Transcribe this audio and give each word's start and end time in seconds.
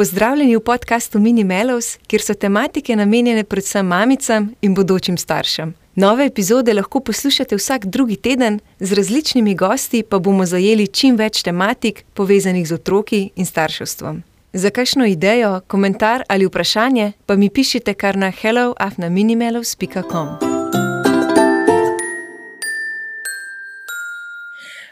Pozdravljeni 0.00 0.56
v 0.56 0.60
podkastu 0.60 1.18
Mini 1.18 1.44
Melos, 1.44 1.98
kjer 2.06 2.22
so 2.22 2.34
tematike 2.34 2.96
namenjene 2.96 3.44
predvsem 3.44 3.86
mamicam 3.86 4.54
in 4.62 4.74
bodočim 4.74 5.18
staršem. 5.18 5.74
Nove 5.94 6.26
epizode 6.26 6.74
lahko 6.74 7.00
poslušate 7.00 7.56
vsak 7.56 7.86
drugi 7.86 8.16
teden, 8.16 8.60
z 8.78 8.92
različnimi 8.92 9.54
gosti 9.54 10.02
pa 10.02 10.18
bomo 10.18 10.46
zajeli 10.46 10.86
čim 10.86 11.16
več 11.16 11.42
tematik 11.42 12.04
povezanih 12.14 12.68
z 12.68 12.80
otroki 12.80 13.30
in 13.36 13.46
starševstvom. 13.46 14.22
Za 14.52 14.70
kakšno 14.70 15.06
idejo, 15.06 15.60
komentar 15.66 16.22
ali 16.28 16.46
vprašanje 16.46 17.12
pa 17.26 17.36
mi 17.36 17.50
pišite 17.50 17.94
kar 17.94 18.16
na 18.16 18.30
helloafnaminimelos.com. 18.30 20.49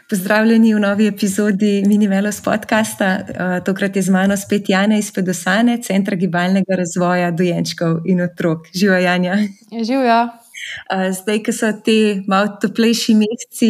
Pozdravljeni 0.09 0.73
v 0.73 0.79
novi 0.79 1.05
epizodi 1.07 1.83
Minimelos 1.85 2.39
podcasta. 2.41 3.09
Uh, 3.29 3.51
tokrat 3.65 3.95
je 3.95 4.01
z 4.01 4.09
mano 4.09 4.37
spet 4.37 4.69
Jana 4.69 4.97
iz 4.97 5.11
Pedosane, 5.13 5.75
Centra 5.85 6.17
gibalnega 6.17 6.79
razvoja 6.79 7.27
dojenčkov 7.31 8.07
in 8.09 8.23
otrok. 8.25 8.65
Živa 8.73 8.97
Janja. 9.03 9.35
Živijo. 9.69 10.23
Uh, 10.25 11.11
zdaj, 11.13 11.43
ko 11.45 11.53
so 11.53 11.69
ti 11.85 12.23
malo 12.27 12.55
toplejši 12.61 13.15
meseci, 13.21 13.69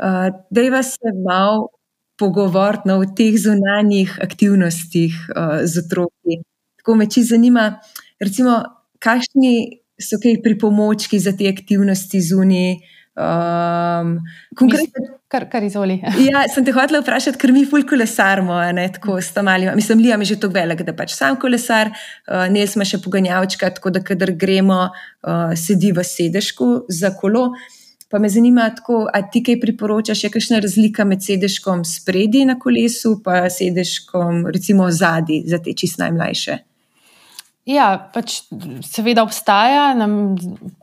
uh, 0.00 0.32
da 0.50 0.64
je 0.64 0.70
malo 1.26 1.68
pogovoriti 2.16 2.88
no, 2.88 2.98
o 3.04 3.04
teh 3.04 3.36
zunanjih 3.36 4.18
aktivnostih 4.22 5.12
z 5.64 5.84
otroki. 5.84 6.40
Tako 6.80 6.94
me 6.94 7.10
čisto 7.10 7.34
zanima, 7.34 7.80
recimo, 8.20 8.62
kakšni 9.04 9.84
so 10.00 10.16
kaj 10.22 10.40
pripomočki 10.42 11.20
za 11.20 11.36
te 11.36 11.52
aktivnosti 11.52 12.24
zunaj. 12.24 12.78
Um, 13.14 14.16
konkretno, 14.58 15.04
kar, 15.30 15.44
kar 15.50 15.62
izvoli. 15.62 16.00
ja, 16.28 16.40
sem 16.50 16.64
te 16.66 16.72
hotel 16.74 16.98
vprašati, 16.98 17.38
ker 17.38 17.52
mi 17.54 17.62
ful 17.68 17.86
kolesarmo, 17.86 18.56
ne, 18.74 18.88
tako 18.96 19.20
s 19.22 19.30
tam 19.36 19.48
ali. 19.52 19.70
Mislim, 19.78 20.02
Liam 20.02 20.24
je 20.24 20.32
že 20.32 20.40
tako 20.42 20.58
velik, 20.58 20.82
da 20.82 20.96
pač 20.98 21.14
sam 21.14 21.38
kolesar, 21.38 21.92
uh, 21.94 22.48
ne 22.50 22.66
smo 22.66 22.86
še 22.86 22.98
poganjavčka, 23.04 23.70
tako 23.78 23.94
da 23.94 24.02
kadar 24.02 24.34
gremo, 24.34 24.88
uh, 24.90 25.54
sedi 25.54 25.94
v 25.94 26.02
sedežku 26.02 26.88
za 26.90 27.14
kolo. 27.14 27.52
Pa 28.10 28.18
me 28.18 28.28
zanima, 28.28 28.66
tako, 28.74 29.04
a 29.06 29.22
ti 29.26 29.42
kaj 29.46 29.60
priporočaš, 29.62 30.26
je 30.26 30.34
kakšna 30.34 30.60
razlika 30.62 31.06
med 31.06 31.22
sedežkom 31.22 31.86
spredi 31.86 32.44
na 32.46 32.58
kolesu 32.58 33.16
in 33.22 33.50
sedežkom, 33.50 34.46
recimo, 34.54 34.90
zadnji 34.90 35.42
za 35.46 35.58
te 35.58 35.72
čist 35.72 35.98
najmlajše? 36.02 36.73
Ja, 37.64 38.10
pač 38.12 38.42
seveda 38.84 39.22
obstaja, 39.24 39.86
nam, 39.96 40.34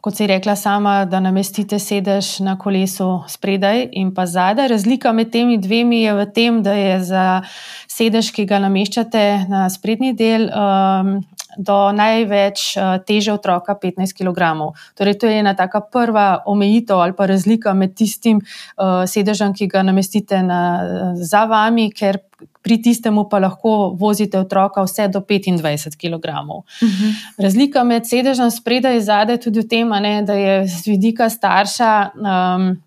kot 0.02 0.18
si 0.18 0.26
rekla 0.26 0.56
sama, 0.58 1.04
da 1.06 1.20
namestite 1.22 1.78
sedež 1.78 2.40
na 2.42 2.56
kolesu 2.58 3.20
spredaj 3.30 3.84
in 4.02 4.10
pa 4.18 4.26
zadaj. 4.26 4.72
Razlika 4.72 5.12
med 5.14 5.30
temi 5.30 5.60
dvemi 5.62 6.02
je 6.02 6.16
v 6.18 6.26
tem, 6.34 6.58
da 6.66 6.74
je 6.74 6.96
za 7.06 7.26
sedež, 7.86 8.32
ki 8.34 8.48
ga 8.50 8.58
nameščate 8.66 9.26
na 9.52 9.68
sprednji 9.70 10.16
del, 10.18 10.50
um, 10.50 11.20
do 11.58 11.92
največ 11.92 12.78
uh, 12.78 12.98
teže 13.06 13.34
otroka 13.34 13.76
15 13.76 14.14
kg. 14.18 14.74
Torej, 14.98 15.20
to 15.20 15.28
je 15.28 15.40
ena 15.40 15.54
taka 15.54 15.82
prva 15.82 16.44
omejitev 16.46 17.00
ali 17.00 17.14
pa 17.18 17.26
razlika 17.26 17.74
med 17.74 17.96
tistim 17.96 18.42
uh, 18.42 19.04
sedežem, 19.08 19.54
ki 19.54 19.68
ga 19.68 19.84
namestite 19.84 20.44
na, 20.44 20.62
za 21.16 21.46
vami, 21.46 21.92
ker 21.92 22.20
pri 22.62 22.78
tistemu 22.78 23.26
pa 23.30 23.40
lahko 23.42 23.94
vozite 23.98 24.38
otroka 24.40 24.84
vse 24.86 25.08
do 25.08 25.20
25 25.20 25.98
kg. 25.98 26.26
Uh 26.48 26.64
-huh. 26.82 27.14
Razlika 27.38 27.84
med 27.84 28.08
sedežem 28.08 28.52
spredaj 28.52 28.96
in 28.96 29.02
zadaj 29.02 29.34
je 29.36 29.42
tudi 29.42 29.60
v 29.60 29.68
tem, 29.68 29.90
ne, 29.90 30.22
da 30.22 30.34
je 30.34 30.68
z 30.68 30.88
vidika 30.88 31.30
starša. 31.30 32.10
Um, 32.16 32.82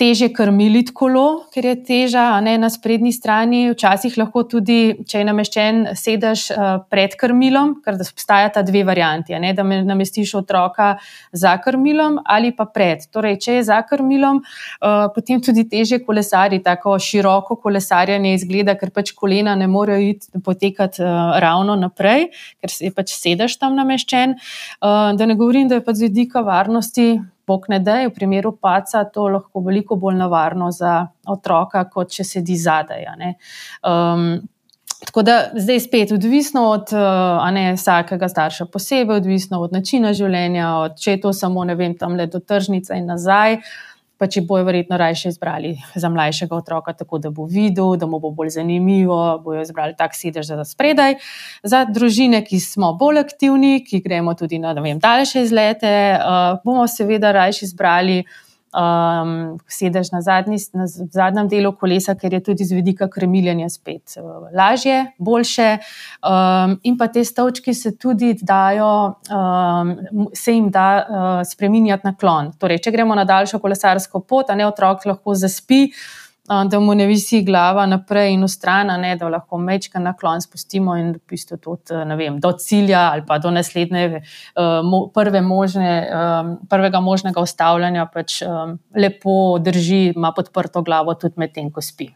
teže 0.00 0.30
krmili 0.32 0.80
kolo, 0.96 1.44
ker 1.52 1.66
je 1.68 1.74
teža, 1.84 2.24
ne 2.40 2.54
na 2.58 2.70
sprednji 2.72 3.12
strani. 3.12 3.60
Včasih 3.74 4.16
lahko 4.16 4.46
tudi, 4.48 4.94
če 5.04 5.20
je 5.20 5.26
nameščen 5.28 5.80
sedež 5.98 6.46
uh, 6.54 6.70
pred 6.88 7.12
krmilom, 7.20 7.74
ker 7.84 7.98
obstajata 8.00 8.62
dve 8.64 8.80
varianti, 8.88 9.36
ne, 9.42 9.52
da 9.56 9.64
namestiš 9.66 10.32
otroka 10.40 10.94
za 11.36 11.52
krmilom 11.60 12.16
ali 12.24 12.54
pa 12.56 12.64
pred. 12.64 13.04
Torej, 13.12 13.36
če 13.44 13.58
je 13.58 13.66
za 13.68 13.80
krmilom, 13.88 14.40
uh, 14.40 15.10
potem 15.12 15.42
tudi 15.44 15.66
teže 15.68 16.00
kolesari, 16.06 16.62
tako 16.64 16.96
široko 16.96 17.58
kolesarjanje 17.60 18.32
izgleda, 18.38 18.76
ker 18.80 18.94
pač 18.94 19.12
kolena 19.16 19.56
ne 19.58 19.68
morejo 19.68 20.14
iti 20.14 20.40
potekati 20.44 21.04
uh, 21.04 21.36
ravno 21.44 21.76
naprej, 21.76 22.30
ker 22.62 22.72
je 22.88 22.92
pač 22.96 23.12
sedež 23.18 23.58
tam 23.60 23.76
nameščen. 23.76 24.38
Da 24.80 25.26
ne 25.26 25.36
govorim, 25.36 25.68
da 25.68 25.76
je 25.76 25.84
pač 25.84 26.00
z 26.00 26.08
vidika 26.08 26.40
varnosti 26.46 27.10
bog 27.50 27.66
ne 27.72 27.80
da, 27.82 27.98
v 28.06 28.14
primeru 28.14 28.54
paca 28.56 29.04
to 29.04 29.26
lahko 29.34 29.64
veliko 29.66 29.98
bolj 29.98 30.16
nevarno 30.22 30.70
za 30.74 30.94
otroka, 31.28 31.84
kot 31.90 32.14
če 32.14 32.24
sedi 32.24 32.56
zadaj. 32.60 33.06
Um, 33.82 34.26
tako 35.04 35.22
da 35.26 35.36
zdaj 35.56 35.80
spet 35.80 36.14
odvisno 36.14 36.68
od 36.70 36.94
ne, 37.56 37.66
vsakega 37.74 38.28
starša 38.30 38.70
posebej, 38.72 39.22
odvisno 39.22 39.62
od 39.64 39.76
načina 39.76 40.14
življenja, 40.16 40.72
od, 40.86 40.98
če 41.00 41.16
je 41.16 41.22
to 41.26 41.32
samo 41.36 41.64
ne 41.64 41.74
vem, 41.78 41.96
tam 41.98 42.18
le 42.18 42.28
do 42.30 42.40
tržnice 42.40 42.98
in 42.98 43.08
nazaj. 43.10 43.60
Uh, 43.60 43.89
pa 44.20 44.28
če 44.28 44.42
bojo 44.44 44.66
verjetno 44.68 44.98
raje 45.00 45.30
izbrali 45.30 45.72
za 45.94 46.10
mlajšega 46.12 46.56
otroka, 46.56 46.92
tako 46.92 47.18
da 47.18 47.30
bo 47.32 47.46
videl, 47.48 47.94
da 47.96 48.06
mu 48.06 48.20
bo 48.20 48.30
bolj 48.36 48.52
zanimivo, 48.58 49.16
bojo 49.44 49.64
izbrali 49.64 49.96
tak 49.96 50.12
sedež 50.14 50.52
za 50.52 50.64
spredaj. 50.68 51.16
Za 51.64 51.86
družine, 51.88 52.42
ki 52.44 52.60
smo 52.60 52.92
bolj 53.00 53.22
aktivni, 53.24 53.80
ki 53.86 54.02
gremo 54.04 54.36
tudi 54.36 54.60
na 54.60 54.74
vem, 54.76 55.00
daljše 55.00 55.46
izlete, 55.48 55.94
uh, 56.20 56.60
bomo 56.64 56.84
seveda 56.88 57.32
raje 57.32 57.64
izbrali 57.64 58.20
um, 58.74 59.58
sedeš 59.68 60.10
na, 60.12 60.20
zadnji, 60.22 60.58
na 60.72 60.86
zadnjem 60.86 61.48
delu 61.48 61.72
kolesa, 61.76 62.14
ker 62.14 62.34
je 62.34 62.42
tudi 62.50 62.64
z 62.64 62.76
vidika 62.78 63.08
krmiljenja 63.10 63.68
spet 63.70 64.16
uh, 64.18 64.48
lažje, 64.56 65.12
boljše. 65.18 65.68
Um, 66.22 66.78
in 66.82 66.98
pa 66.98 67.08
te 67.08 67.24
stavčki 67.24 67.74
se 67.74 67.96
tudi 67.96 68.34
dajo, 68.42 69.14
um, 69.30 69.94
se 70.34 70.54
jim 70.54 70.70
da 70.70 70.88
uh, 71.00 71.28
spremenjati 71.50 72.06
naklon. 72.06 72.52
Torej, 72.58 72.82
če 72.84 72.94
gremo 72.94 73.14
na 73.14 73.24
daljšo 73.24 73.58
kolesarsko 73.58 74.20
pot, 74.20 74.50
a 74.50 74.58
ne 74.58 74.66
otrok 74.66 75.06
lahko 75.06 75.34
zaspi 75.34 75.88
da 76.70 76.80
mu 76.80 76.94
ne 76.94 77.06
visi 77.06 77.42
glava 77.46 77.84
naprej 77.86 78.32
in 78.34 78.42
v 78.42 78.48
stran, 78.50 78.90
ne, 79.00 79.14
da 79.16 79.28
lahko 79.30 79.58
mečka 79.58 80.02
naklon 80.02 80.42
spustimo 80.42 80.96
in 80.98 81.12
v 81.14 81.20
bistvu 81.30 81.58
tudi 81.62 82.16
vem, 82.18 82.40
do 82.42 82.52
cilja 82.58 83.04
ali 83.12 83.22
pa 83.26 83.38
do 83.38 83.52
naslednje, 83.54 84.22
prve 85.14 85.42
možne, 85.46 85.94
prvega 86.70 87.00
možnega 87.00 87.40
ustavljanja, 87.40 88.06
pač 88.10 88.40
lepo 88.96 89.34
drži, 89.62 90.12
ima 90.16 90.32
podprto 90.36 90.82
glavo 90.82 91.14
tudi 91.14 91.38
medtem, 91.38 91.70
ko 91.70 91.80
spi. 91.80 92.10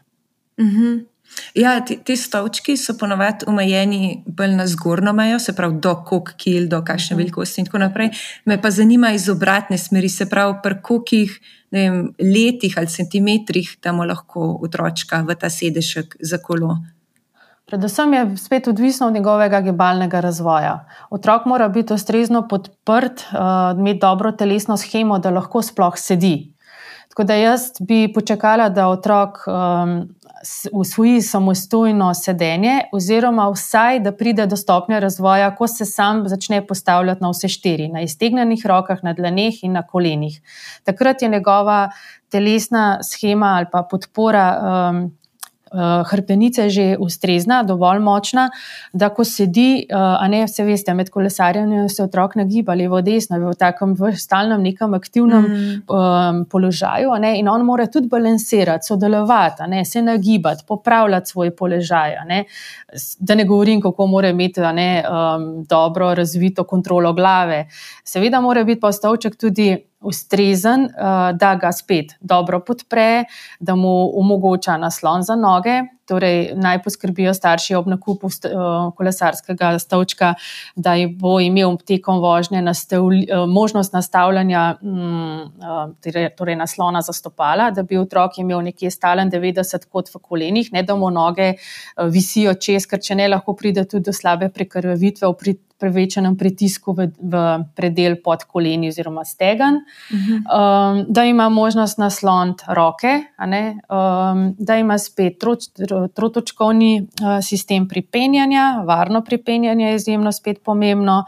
Mhm. 0.59 1.14
Ja, 1.55 1.79
ti, 1.85 1.97
ti 2.03 2.15
stavčki 2.17 2.77
so 2.77 2.95
ponovadi 2.99 3.45
omejeni 3.47 4.23
bolj 4.27 4.55
na 4.55 4.67
zgornjo 4.67 5.13
mejo, 5.13 5.39
se 5.39 5.55
pravi, 5.55 5.79
do 5.83 5.95
koliko 6.05 6.31
kil, 6.37 6.67
do 6.69 6.81
kakšne 6.83 7.15
mhm. 7.15 7.21
velikosti 7.23 7.61
in 7.61 7.69
tako 7.69 7.83
naprej. 7.83 8.09
Me 8.45 8.61
pa 8.61 8.71
zanima 8.71 9.11
iz 9.11 9.29
obratne 9.29 9.77
smeri, 9.77 10.09
se 10.09 10.29
pravi, 10.29 10.59
pri 10.63 10.81
kolikih 10.81 11.39
vem, 11.71 12.13
letih 12.19 12.77
ali 12.77 12.87
centimetrih 12.87 13.77
damo 13.83 14.05
lahko 14.05 14.55
otročka 14.63 15.23
v 15.27 15.35
ta 15.39 15.49
sedežek 15.49 16.17
za 16.19 16.37
kolo. 16.37 16.77
Predvsem 17.65 18.13
je 18.13 18.37
spet 18.37 18.67
odvisno 18.67 19.07
od 19.07 19.13
njegovega 19.13 19.61
gibalnega 19.61 20.19
razvoja. 20.21 20.85
Otrok 21.09 21.45
mora 21.45 21.67
biti 21.67 21.93
ustrezno 21.93 22.47
podprt, 22.47 23.25
uh, 23.31 23.79
imeti 23.79 23.99
dobro 23.99 24.31
telesno 24.31 24.77
schemo, 24.77 25.17
da 25.19 25.33
lahko 25.33 25.61
sploh 25.61 25.97
sedi. 25.97 26.53
Tako 27.09 27.23
da 27.23 27.33
jaz 27.33 27.61
bi 27.79 28.13
počakala, 28.13 28.69
da 28.69 28.87
otrok 28.87 29.47
um, 29.47 29.95
usvoji 30.71 31.21
samostojno 31.21 32.13
sedenje, 32.13 32.81
oziroma 32.93 33.49
vsaj 33.49 33.99
da 33.99 34.11
pride 34.11 34.45
do 34.45 34.57
stopnje 34.57 34.99
razvoja, 34.99 35.55
ko 35.55 35.67
se 35.67 35.85
sam 35.85 36.27
začne 36.29 36.67
postavljati 36.67 37.23
na 37.23 37.29
vse 37.29 37.47
štiri, 37.47 37.87
na 37.87 38.01
iztegnjenih 38.01 38.65
rokah, 38.65 39.03
na 39.03 39.13
dlaneh 39.13 39.63
in 39.63 39.71
na 39.71 39.87
kolenih. 39.87 40.41
Takrat 40.83 41.21
je 41.21 41.29
njegova 41.29 41.89
telesna 42.29 43.03
schema 43.03 43.45
ali 43.45 43.65
pa 43.71 43.83
podpora 43.91 44.47
um, 44.61 45.17
hrbtenice 46.11 46.69
že 46.69 46.85
ustrezna, 46.99 47.63
dovolj 47.63 47.99
močna, 47.99 48.49
da 48.93 49.09
ko 49.09 49.23
sedi, 49.23 49.85
uh, 49.89 50.15
a 50.23 50.27
ne 50.31 50.43
vse 50.45 50.63
veste, 50.63 50.93
med 50.93 51.09
kolesarjem 51.09 51.89
se 51.89 52.03
otrok 52.03 52.35
nagiba 52.39 52.75
levo, 52.75 53.01
desno, 53.01 53.39
v 53.49 53.55
takem 53.59 53.95
v 53.99 54.11
stalnem 54.17 54.63
nekem 54.63 54.93
aktivnem 54.93 55.45
mm. 55.45 55.73
um, 55.87 56.43
položaju, 56.51 57.15
ne, 57.19 57.35
in 57.39 57.49
on 57.51 57.65
mora 57.65 57.87
tudi 57.91 58.09
balansirati, 58.11 58.87
sodelovati, 58.87 59.69
ne, 59.69 59.85
se 59.85 60.01
nagibati, 60.01 60.63
popravljati 60.67 61.29
svoj 61.29 61.55
položaj. 61.55 62.15
Ne, 62.27 62.43
da 63.19 63.35
ne 63.35 63.45
govorim, 63.45 63.81
kako 63.81 64.07
mora 64.07 64.29
imeti 64.29 64.61
ne, 64.61 65.03
um, 65.03 65.65
dobro 65.69 66.13
razvito 66.15 66.63
kontrolo 66.63 67.13
glave. 67.13 67.67
Seveda 68.03 68.41
mora 68.41 68.63
biti 68.63 68.79
pa 68.79 68.91
stavček 68.91 69.35
tudi 69.37 69.75
ustrezen, 70.05 70.87
uh, 70.89 71.31
da 71.37 71.55
ga 71.61 71.71
spet 71.75 72.15
dobro 72.21 72.61
podpre, 72.65 73.25
da 73.59 73.75
mu 73.75 73.95
omogoča 74.19 74.77
naslon 74.77 75.23
za 75.23 75.35
noge, 75.35 75.81
torej 76.07 76.51
naj 76.55 76.81
poskrbijo 76.83 77.33
starši 77.33 77.75
ob 77.75 77.87
nakupu 77.87 78.27
uh, 78.27 78.93
kolesarskega 78.97 79.79
stavčka, 79.79 80.33
da 80.75 80.95
bo 81.19 81.39
imel 81.39 81.77
tekom 81.77 82.19
vožnje 82.23 82.61
nastavlj, 82.61 83.25
uh, 83.25 83.49
možnost 83.49 83.93
nastavljanja 83.93 84.77
um, 84.81 85.41
uh, 85.41 86.29
torej 86.37 86.55
naslona 86.55 87.01
za 87.01 87.13
stopala, 87.13 87.71
da 87.71 87.83
bi 87.83 87.97
otrok 87.97 88.37
imel 88.37 88.61
nekje 88.61 88.91
stalen 88.91 89.31
90 89.31 89.89
kot 89.91 90.13
v 90.13 90.21
kolenih, 90.21 90.71
ne 90.73 90.83
da 90.83 90.95
mu 90.95 91.09
noge 91.09 91.53
visijo 92.11 92.53
čez, 92.53 92.87
ker 92.87 93.01
če 93.01 93.15
ne 93.15 93.27
lahko 93.27 93.55
pride 93.55 93.85
tudi 93.89 94.09
do 94.09 94.13
slabe 94.13 94.49
prekrvavitve 94.49 95.27
prevečenem 95.75 96.37
pritisku 96.39 96.95
v, 96.95 97.11
v 97.19 97.43
predel 97.75 98.15
pod 98.23 98.47
koleni 98.47 98.89
oziroma 98.89 99.25
stegen, 99.27 99.83
uh 99.83 100.15
-huh. 100.15 100.39
um, 100.47 101.05
da 101.09 101.23
ima 101.23 101.49
možnost 101.49 101.97
nasloniti 101.97 102.63
roke, 102.67 103.21
um, 103.37 104.55
da 104.59 104.77
ima 104.77 104.97
spet 104.97 105.39
troč, 105.39 105.67
trotočkovni 106.15 107.01
uh, 107.01 107.37
sistem 107.43 107.87
pripenjanja, 107.87 108.83
varno 108.87 109.23
pripenjanje 109.23 109.89
je 109.89 109.95
izjemno 109.95 110.31
spet 110.31 110.63
pomembno. 110.63 111.23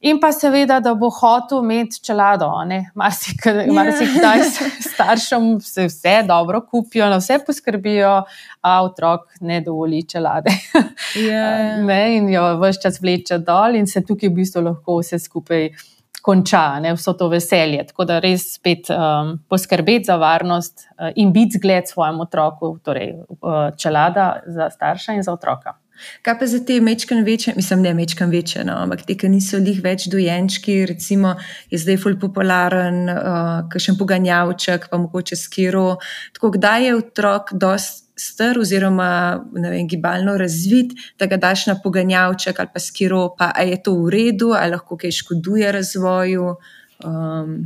In 0.00 0.20
pa 0.22 0.28
seveda, 0.30 0.76
da 0.80 0.92
bo 0.94 1.08
hotel 1.10 1.58
imeti 1.58 1.98
čelado. 2.06 2.52
Marsikdaj 2.94 3.66
yeah. 3.66 4.68
staršem 4.92 5.60
se 5.60 5.88
vse 5.88 6.22
dobro 6.26 6.60
kupijo, 6.70 7.08
na 7.10 7.16
vse 7.18 7.40
poskrbijo, 7.46 8.22
a 8.60 8.82
otrok 8.84 9.26
ne 9.40 9.60
dovoli 9.60 10.04
čelade. 10.08 10.54
Yeah. 11.16 11.82
ne, 11.88 12.16
in 12.16 12.28
jo 12.30 12.44
vse 12.62 12.82
čas 12.82 13.00
vleče 13.02 13.40
dol, 13.42 13.74
in 13.74 13.90
se 13.90 14.04
tukaj 14.06 14.30
v 14.30 14.36
bistvu 14.38 14.62
lahko 14.68 15.00
vse 15.02 15.18
skupaj 15.18 15.72
konča, 16.22 16.80
ne, 16.80 16.92
vso 16.94 17.12
to 17.12 17.28
veselje. 17.32 17.86
Tako 17.88 18.04
da 18.04 18.18
res 18.20 18.54
spet 18.58 18.90
um, 18.90 19.36
poskrbeti 19.48 20.10
za 20.10 20.16
varnost 20.20 20.84
uh, 20.84 21.10
in 21.16 21.32
biti 21.32 21.58
zgled 21.58 21.88
svojemu 21.88 22.26
otroku, 22.26 22.78
torej 22.84 23.14
uh, 23.16 23.76
čelada 23.76 24.40
za 24.46 24.70
starša 24.70 25.16
in 25.16 25.22
za 25.22 25.32
otroka. 25.32 25.78
Kaj 26.22 26.36
pa 26.38 26.46
za 26.46 26.60
te 26.64 26.80
mečkane 26.80 27.22
večje, 27.26 27.52
mislim, 27.56 27.80
ne 27.82 27.94
mečkane 27.94 28.30
večje, 28.30 28.62
no, 28.64 28.76
ampak 28.78 29.02
te, 29.06 29.16
ki 29.18 29.30
niso 29.32 29.58
lih 29.58 29.80
več 29.82 30.06
dojenčki, 30.10 30.76
recimo 30.86 31.34
je 31.70 31.80
zdaj 31.82 31.98
ful 32.02 32.18
popularen, 32.20 33.08
uh, 33.10 33.46
kakšen 33.72 33.98
poganjavček, 33.98 34.86
pa 34.90 35.00
mogoče 35.00 35.36
skiro. 35.36 35.96
Tako 36.38 36.52
kdaj 36.54 36.86
je 36.86 36.98
otrok 37.00 37.50
dost 37.52 38.07
star 38.18 38.58
oziroma 38.58 39.10
vem, 39.52 39.86
gibalno 39.88 40.36
razvit, 40.38 40.92
da 41.18 41.26
ga 41.26 41.36
daš 41.36 41.66
na 41.66 41.76
poganjavček 41.82 42.60
ali 42.60 42.72
pa 42.74 42.80
skiro, 42.80 43.22
pa 43.38 43.52
je 43.62 43.82
to 43.82 43.94
v 44.04 44.14
redu, 44.14 44.52
ali 44.56 44.74
lahko 44.76 44.96
kaj 44.96 45.14
škoduje 45.22 45.72
razvoju. 45.72 46.54
Um, 47.04 47.58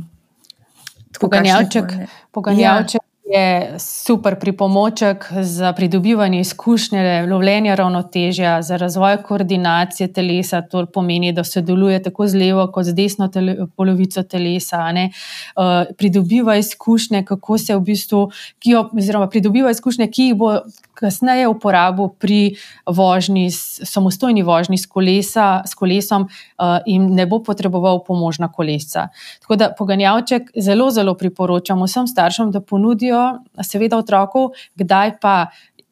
Poganjavček, 1.19 1.91
poganjavček 2.33 3.01
ja 3.01 3.12
je 3.25 3.79
super 3.79 4.39
pripomoček 4.39 5.25
za 5.41 5.73
pridobivanje 5.73 6.39
izkušnje, 6.39 7.25
lovljenja 7.27 7.75
ravnotežja, 7.75 8.61
za 8.61 8.77
razvoj 8.77 9.17
koordinacije 9.23 10.13
telesa. 10.13 10.61
To 10.61 10.85
pomeni, 10.85 11.31
da 11.31 11.43
sodeluje 11.43 12.03
tako 12.03 12.27
z 12.27 12.35
levo, 12.35 12.67
kot 12.71 12.85
z 12.85 12.93
desno 12.93 13.27
tele, 13.27 13.55
polovico 13.75 14.23
telesa. 14.23 14.83
Uh, 14.93 15.95
pridobiva 15.97 16.55
izkušnje, 16.55 17.23
kako 17.25 17.57
se 17.57 17.75
v 17.75 17.79
bistvu, 17.79 18.29
ki 18.59 18.69
jo, 18.69 18.89
oziroma 18.97 19.29
pridobiva 19.29 19.71
izkušnje, 19.71 20.07
ki 20.11 20.23
jih 20.23 20.35
bo 20.35 20.57
kasneje 21.03 21.49
uporabil 21.51 22.13
pri 22.19 22.39
vožnji, 22.87 23.49
samostojni 23.83 24.45
vožnji 24.47 24.79
s, 24.79 24.87
kolesa, 24.87 25.47
s 25.67 25.75
kolesom 25.75 26.29
uh, 26.29 26.79
in 26.87 27.11
ne 27.17 27.27
bo 27.27 27.41
potreboval 27.43 28.03
pomožna 28.07 28.47
kolesca. 28.51 29.09
Tako 29.43 29.59
da 29.59 29.71
poganjavček 29.75 30.53
zelo, 30.55 30.87
zelo 30.95 31.17
priporočam 31.19 31.83
vsem 31.83 32.07
staršem, 32.07 32.55
da 32.55 32.63
ponudijo, 32.63 33.43
seveda, 33.61 33.99
otroku, 33.99 34.51
kdaj 34.79 35.17
pa. 35.21 35.37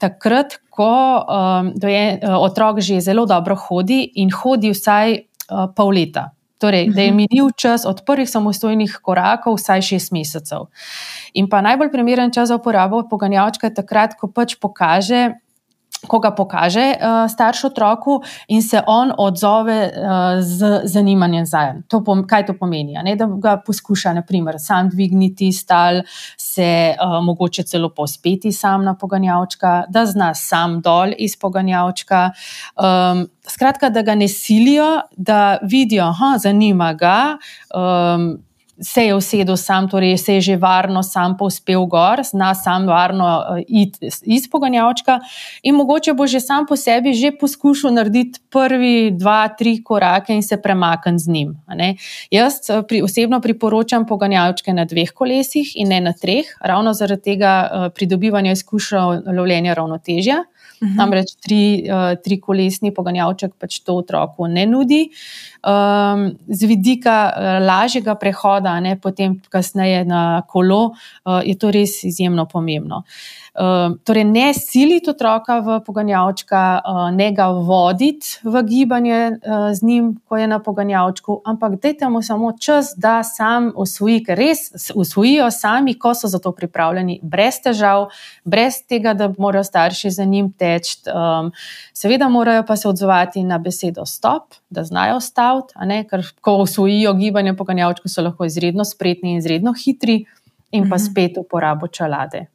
Takrat, 0.02 0.56
ko 0.74 0.90
um, 1.22 1.68
je 1.78 2.06
uh, 2.18 2.40
otrok 2.42 2.80
že 2.82 3.04
zelo 3.06 3.28
dobro 3.30 3.54
hodi 3.54 4.00
in 4.18 4.32
hodi 4.34 4.72
vsaj 4.74 5.14
uh, 5.14 5.68
pol 5.78 5.94
leta, 5.94 6.32
Torej, 6.62 6.92
da 6.94 7.02
je 7.02 7.10
mhm. 7.10 7.18
minil 7.18 7.50
čas 7.58 7.86
od 7.90 8.04
prvih 8.06 8.30
samostojnih 8.30 9.00
korakov, 9.02 9.58
vsaj 9.58 9.82
šest 9.82 10.12
mesecev. 10.14 10.68
In 11.34 11.50
pa 11.50 11.62
najbolj 11.66 11.90
primeren 11.92 12.30
čas 12.32 12.52
za 12.54 12.60
uporabo 12.62 13.02
poganjavčka 13.10 13.68
je 13.68 13.74
takrat, 13.82 14.14
ko 14.20 14.30
pač 14.30 14.56
pokaže, 14.62 15.32
ko 16.08 16.20
ga 16.20 16.32
pokaže 16.32 16.86
uh, 16.98 17.30
starš 17.30 17.64
otroku 17.64 18.22
in 18.48 18.62
se 18.62 18.82
on 18.88 19.12
odzove 19.18 19.78
uh, 19.86 20.42
z 20.42 20.82
zanimanjem 20.84 21.46
za 21.46 21.62
njim. 21.66 22.26
Kaj 22.28 22.46
to 22.46 22.54
pomeni? 22.58 22.98
Ne? 23.04 23.16
Da 23.16 23.26
ga 23.26 23.58
poskuša, 23.66 24.14
naprimer, 24.14 24.56
sam 24.60 24.90
dvigniti 24.90 25.52
stal, 25.52 26.02
se 26.38 26.96
uh, 26.96 27.24
mogoče 27.24 27.64
celo 27.64 27.90
pospeti 27.90 28.52
sam 28.52 28.84
na 28.84 28.96
poganjavčka, 28.96 29.84
da 29.90 30.06
zna 30.06 30.34
sam 30.34 30.82
dol 30.82 31.14
iz 31.18 31.38
poganjavčka. 31.40 32.32
Um, 32.76 33.28
skratka, 33.48 33.90
da 33.90 34.02
ga 34.02 34.16
ne 34.16 34.28
silijo, 34.28 35.02
da 35.18 35.58
vidijo, 35.62 36.14
da 36.20 36.38
zanima 36.38 36.94
ga. 36.94 37.38
Um, 37.76 38.42
se 38.84 39.06
je 39.06 39.16
usedel 39.16 39.58
sam, 39.58 39.90
torej 39.90 40.18
se 40.18 40.34
je 40.34 40.42
že 40.42 40.56
varno 40.58 41.04
sam 41.04 41.38
povzpel 41.38 41.86
gor, 41.86 42.24
zna 42.24 42.56
sam 42.56 42.88
varno 42.88 43.26
uh, 43.26 43.60
iti 43.68 44.10
iz 44.24 44.50
poganjavčka 44.52 45.20
in 45.64 45.76
mogoče 45.76 46.14
bo 46.14 46.28
že 46.28 46.40
sam 46.40 46.66
po 46.66 46.76
sebi 46.76 47.14
že 47.14 47.32
poskušal 47.40 47.94
narediti 47.94 48.40
prvi 48.50 49.12
dva, 49.12 49.48
tri 49.48 49.84
korake 49.84 50.34
in 50.34 50.44
se 50.44 50.62
premakniti 50.62 51.24
z 51.24 51.28
njim. 51.30 51.56
Jaz 52.32 52.54
uh, 52.70 52.86
pri, 52.88 53.02
osebno 53.02 53.42
priporočam 53.42 54.06
poganjavčke 54.06 54.74
na 54.74 54.86
dveh 54.86 55.12
kolesih 55.12 55.72
in 55.76 55.88
ne 55.88 56.02
na 56.02 56.14
treh, 56.14 56.46
ravno 56.62 56.94
zaradi 56.94 57.22
tega 57.22 57.70
uh, 57.72 57.88
pridobivanja 57.96 58.52
izkušnja 58.52 59.06
lovljenja 59.38 59.74
ravnotežja. 59.74 60.44
-hmm. 60.82 60.96
Namreč 60.98 61.36
tri, 61.42 61.86
uh, 61.86 62.16
tri 62.24 62.40
kolesni 62.40 62.94
poganjavček 62.94 63.54
pač 63.60 63.80
to 63.80 63.96
otroku 64.02 64.48
ne 64.48 64.66
nudi. 64.66 65.10
Um, 65.62 66.32
z 66.48 66.66
vidika 66.66 67.30
uh, 67.30 67.66
lažjega 67.66 68.16
prehoda, 68.16 68.80
ne 68.80 68.96
potem 68.96 69.42
kasneje 69.50 70.06
na 70.06 70.42
kolo, 70.48 70.94
uh, 71.26 71.42
je 71.46 71.56
to 71.56 71.72
res 71.72 72.04
izjemno 72.04 72.46
pomembno. 72.46 73.04
Ehm, 73.52 73.98
torej, 74.04 74.24
ne 74.24 74.54
siliti 74.54 75.10
otroka 75.10 75.60
v 75.60 75.82
poganjavčka, 75.84 76.82
uh, 76.88 77.00
ne 77.12 77.34
ga 77.36 77.50
voditi 77.52 78.40
v 78.48 78.62
gibanje 78.64 79.44
uh, 79.44 79.76
z 79.76 79.84
njim, 79.84 80.06
ko 80.24 80.38
je 80.38 80.48
na 80.48 80.60
poganjavčku, 80.64 81.42
ampak 81.46 81.76
dajte 81.84 82.08
mu 82.10 82.22
samo 82.22 82.54
čas, 82.56 82.94
da 82.96 83.24
sam 83.28 83.74
usvoji, 83.76 84.24
ker 84.24 84.40
res 84.40 84.72
usvojijo 84.96 85.50
sami, 85.52 85.98
ko 86.00 86.14
so 86.16 86.32
za 86.32 86.40
to 86.40 86.56
pripravljeni, 86.56 87.20
brez 87.24 87.60
težav, 87.60 88.08
brez 88.48 88.80
tega, 88.88 89.12
da 89.14 89.28
morajo 89.38 89.68
starši 89.68 90.12
za 90.16 90.24
njim 90.24 90.54
teči. 90.72 90.98
Um, 91.12 91.52
seveda 91.94 92.30
morajo 92.30 92.64
pa 92.68 92.76
se 92.76 92.88
odzvati 92.90 93.44
na 93.44 93.58
besedo 93.58 94.06
stop, 94.06 94.56
da 94.70 94.84
znajo 94.88 95.20
staviti, 95.20 95.76
ker 96.10 96.26
ko 96.42 96.56
usvojijo 96.64 97.14
gibanje 97.20 97.56
poganjavčku, 97.58 98.10
so 98.10 98.24
lahko 98.24 98.48
izredno 98.48 98.86
spretni 98.88 99.36
in 99.36 99.44
izredno 99.44 99.74
hitri. 99.74 100.24
In 100.72 100.86
pa 100.88 100.96
mhm. 100.96 101.04
spet 101.04 101.38
uporabo 101.38 101.88
čelade. 101.92 102.46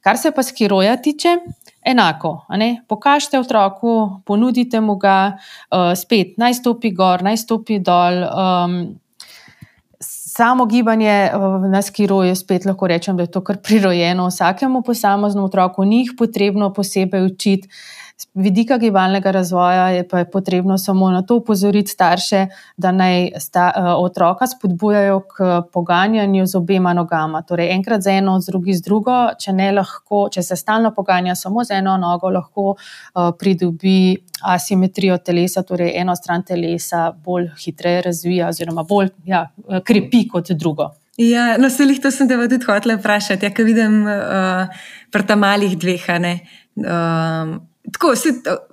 Kar 0.00 0.16
se 0.16 0.30
pa 0.32 0.42
skiroja 0.42 0.96
tiče, 0.96 1.36
enako. 1.84 2.46
Pokažite 2.88 3.38
otroku, 3.38 4.20
ponudite 4.24 4.80
mu 4.80 4.96
ga, 4.96 5.36
uh, 5.70 5.92
spet 5.96 6.38
naj 6.40 6.54
stopi 6.54 6.90
gor, 6.92 7.22
naj 7.22 7.36
stopi 7.36 7.78
dol. 7.84 8.24
Um, 8.24 8.78
samo 10.36 10.66
gibanje 10.66 11.30
uh, 11.34 11.70
na 11.70 11.82
skiroju, 11.82 12.36
spet 12.36 12.64
lahko 12.64 12.86
rečem, 12.86 13.16
da 13.16 13.22
je 13.22 13.30
to 13.30 13.40
kar 13.44 13.56
prirojeno 13.62 14.26
vsakemu 14.26 14.82
posameznemu 14.82 15.46
otroku, 15.46 15.84
ni 15.84 16.02
jih 16.02 16.14
potrebno 16.18 16.72
posebej 16.72 17.26
učiti. 17.26 17.68
Z 18.16 18.26
vidika 18.34 18.78
gibalnega 18.78 19.30
razvoja 19.30 19.88
je 19.88 20.08
pa 20.08 20.18
je 20.18 20.30
potrebno 20.30 20.78
samo 20.78 21.10
na 21.10 21.22
to 21.22 21.36
upozoriti 21.36 21.90
starše, 21.90 22.46
da 22.76 22.92
naj 22.92 23.30
sta, 23.38 23.72
uh, 23.76 24.04
otroka 24.04 24.46
spodbujajo 24.46 25.20
k 25.20 25.62
poganjanju 25.72 26.46
z 26.46 26.54
obema 26.54 26.92
nogama. 26.92 27.42
Torej, 27.42 27.72
enkrat 27.74 28.02
z 28.02 28.18
eno, 28.18 28.38
drugi 28.46 28.74
z 28.74 28.82
drugo. 28.82 29.16
Če, 29.38 29.52
lahko, 29.74 30.28
če 30.30 30.42
se 30.42 30.56
stalno 30.56 30.94
poganja 30.94 31.34
samo 31.34 31.64
z 31.64 31.80
eno 31.80 31.96
nogo, 31.98 32.30
lahko 32.30 32.76
uh, 32.76 33.32
pridobi 33.38 34.14
asimetrijo 34.42 35.18
telesa, 35.18 35.62
torej 35.62 35.96
eno 35.98 36.14
stran 36.16 36.46
telesa 36.46 37.10
bolj 37.24 37.50
hitreje 37.64 38.02
razvija, 38.02 38.48
oziroma 38.48 38.86
bolj 38.86 39.10
ja, 39.26 39.48
krepi 39.84 40.28
kot 40.28 40.54
drugo. 40.54 40.92
Ja, 41.18 41.56
no, 41.58 41.70
se 41.70 41.82
jih 41.82 41.98
to 42.02 42.10
sem 42.10 42.28
te 42.28 42.38
tudi 42.48 42.62
hotel 42.66 42.94
vprašati. 42.98 43.46
Ja, 43.46 43.54
kaj 43.54 43.64
vidim 43.64 44.02
uh, 44.06 44.82
pri 45.10 45.26
tam 45.26 45.42
malih 45.42 45.74
dveh. 45.78 46.10
Uh, 46.74 47.73
Tako, 47.94 48.16
se, 48.16 48.28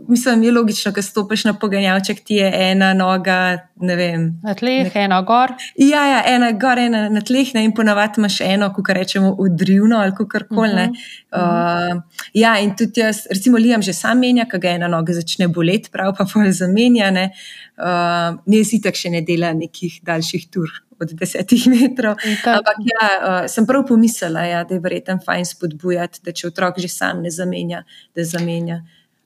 mislim, 0.07 0.43
je 0.43 0.51
logično, 0.51 0.91
da 0.91 1.01
stopiš 1.01 1.43
na 1.45 1.53
poganjavček, 1.53 2.23
ti 2.25 2.41
je 2.41 2.51
ena 2.71 2.93
noga 2.93 3.57
ne 3.81 3.95
vem. 3.95 4.25
Na 4.43 4.53
tleh, 4.57 4.87
nek... 4.87 4.95
ena 4.95 5.19
gor. 5.25 5.53
Ja, 5.77 6.01
ja, 6.09 6.21
ena 6.29 6.51
gor, 6.57 6.79
ena 6.81 7.03
na 7.13 7.21
tleh, 7.25 7.51
ne, 7.53 7.63
in 7.65 7.73
ponavadi 7.77 8.21
imaš 8.21 8.39
eno, 8.45 8.71
kako 8.73 8.95
rečemo, 8.97 9.33
odrivno 9.39 9.99
ali 10.01 10.15
kako 10.17 10.39
koli. 10.49 10.87
Uh 10.87 10.97
-huh. 11.31 11.97
uh, 11.97 12.01
ja, 12.33 12.57
in 12.59 12.75
tudi 12.77 13.01
jaz, 13.01 13.25
recimo, 13.29 13.57
Liam 13.57 13.81
že 13.81 13.93
sam 13.93 14.19
menja, 14.19 14.45
kaj 14.45 14.59
ga 14.59 14.69
ena 14.69 14.87
noga 14.87 15.13
začne 15.13 15.47
boleti, 15.47 15.89
prav 15.91 16.15
pa 16.17 16.25
pol 16.33 16.51
zamenja. 16.51 17.11
Ne, 17.11 17.29
uh, 17.77 18.39
ne 18.45 18.63
si 18.63 18.81
tak 18.81 18.95
še 18.95 19.09
ne 19.09 19.21
dela 19.21 19.53
nekih 19.53 19.99
daljših 20.03 20.47
tur. 20.51 20.69
Od 21.01 21.09
desetih 21.17 21.67
metrov. 21.67 22.13
Ampak 22.45 22.77
ja, 22.85 23.05
uh, 23.17 23.47
sem 23.49 23.65
prav 23.65 23.87
pomislila, 23.87 24.43
ja, 24.45 24.63
da 24.63 24.75
je 24.75 24.79
verjetno 24.79 25.17
fajn 25.25 25.45
spodbujati, 25.45 26.19
da 26.23 26.31
če 26.31 26.47
otrok 26.47 26.77
že 26.79 26.87
sam 26.87 27.21
ne 27.21 27.29
zamenja, 27.29 27.83
da 28.15 28.23
zamenja. 28.23 28.83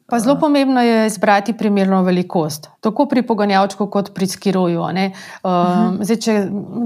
Pa 0.09 0.19
zelo 0.19 0.39
pomembno 0.39 0.81
je 0.81 1.07
izbrati 1.07 1.53
primerno 1.57 2.03
velikost, 2.03 2.69
tako 2.79 3.07
pri 3.09 3.23
poganjavčku, 3.25 3.87
kot 3.89 4.11
pri 4.13 4.27
skiroju. 4.27 4.81
Uh, 4.81 4.91
zdaj, 6.01 6.17
če 6.21 6.33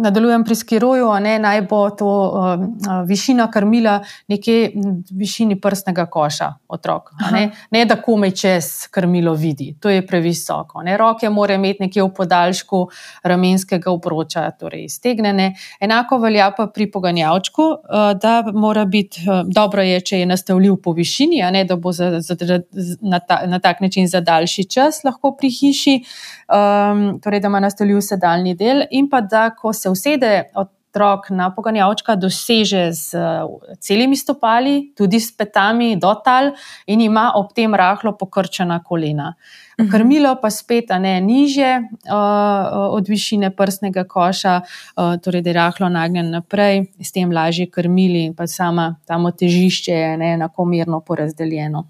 nadaljujem 0.06 0.46
pri 0.48 0.56
skiroju, 0.56 1.10
ne, 1.20 1.34
naj 1.40 1.62
bo 1.68 1.82
to 1.90 2.08
uh, 2.08 2.64
višina 3.08 3.50
krmila 3.52 3.98
nekje 4.32 4.72
v 4.76 4.94
višini 5.20 5.58
prstnega 5.60 6.06
koša 6.06 6.48
otrok. 6.68 7.12
Ne, 7.34 7.50
ne 7.72 7.82
da 7.86 7.98
komaj 8.00 8.32
čez 8.32 8.70
krmilo 8.88 9.34
vidi, 9.36 9.74
to 9.82 9.92
je 9.92 10.06
previsoko. 10.08 10.80
Ne. 10.88 10.96
Roke 10.98 11.30
mora 11.30 11.60
imeti 11.60 11.90
nekje 11.90 12.08
v 12.08 12.14
podaljšku 12.16 12.82
ramenskega 13.24 13.92
obroča, 13.92 14.46
torej 14.52 14.88
iztegnjene. 14.88 15.50
Enako 15.80 16.22
velja 16.24 16.54
pa 16.56 16.70
pri 16.72 16.88
poganjavčku, 16.92 17.68
uh, 17.68 18.16
da 18.16 18.46
mora 18.54 18.86
biti 18.86 19.28
uh, 19.28 19.44
dobro, 19.44 19.84
je, 19.84 20.00
če 20.02 20.24
je 20.24 20.32
nastavljiv 20.32 20.80
po 20.84 20.96
višini, 20.96 21.44
ne, 21.52 21.68
da 21.68 21.76
bo 21.76 21.92
za. 21.92 22.14
za, 22.24 22.40
za 22.40 23.09
na, 23.10 23.20
ta, 23.20 23.42
na 23.48 23.60
tak 23.60 23.82
način 23.82 24.08
za 24.08 24.22
daljši 24.22 24.64
čas 24.70 25.04
lahko 25.04 25.36
pri 25.38 25.50
hiši, 25.50 25.96
um, 26.00 27.08
torej 27.24 27.40
da 27.40 27.52
ima 27.52 27.60
nastavljiv 27.60 28.02
sedalni 28.02 28.56
del, 28.56 28.86
in 28.92 29.10
pa 29.10 29.22
da, 29.22 29.50
ko 29.56 29.74
se 29.74 29.90
usede 29.90 30.44
otrok 30.56 31.30
na 31.30 31.52
poganjavčka, 31.56 32.16
doseže 32.16 32.90
z 32.94 33.14
uh, 33.14 33.78
celimi 33.80 34.18
stopali, 34.18 34.92
tudi 34.98 35.20
s 35.20 35.32
petami 35.38 35.96
do 35.96 36.14
tal, 36.26 36.54
in 36.88 37.02
ima 37.02 37.32
ob 37.36 37.54
tem 37.54 37.76
rahlo 37.76 38.18
pokrčena 38.18 38.82
kolena. 38.84 39.36
Mhm. 39.80 39.90
Krmilo 39.92 40.36
pa 40.42 40.50
spet 40.50 40.90
ne 41.00 41.22
niže 41.22 41.80
uh, 42.10 42.96
od 42.96 43.08
višine 43.08 43.52
prstnega 43.56 44.04
koša, 44.04 44.62
uh, 44.62 45.16
torej 45.22 45.42
da 45.42 45.50
je 45.50 45.54
rahlo 45.54 45.90
nagnjen 45.90 46.32
naprej, 46.32 46.90
s 47.00 47.12
tem 47.12 47.32
lažje 47.32 47.70
krmili 47.70 48.26
in 48.26 48.34
pa 48.34 48.48
sama 48.48 48.96
tam 49.06 49.30
težišče 49.32 49.94
je 49.94 50.34
enakomerno 50.34 51.00
porazdeljeno. 51.00 51.86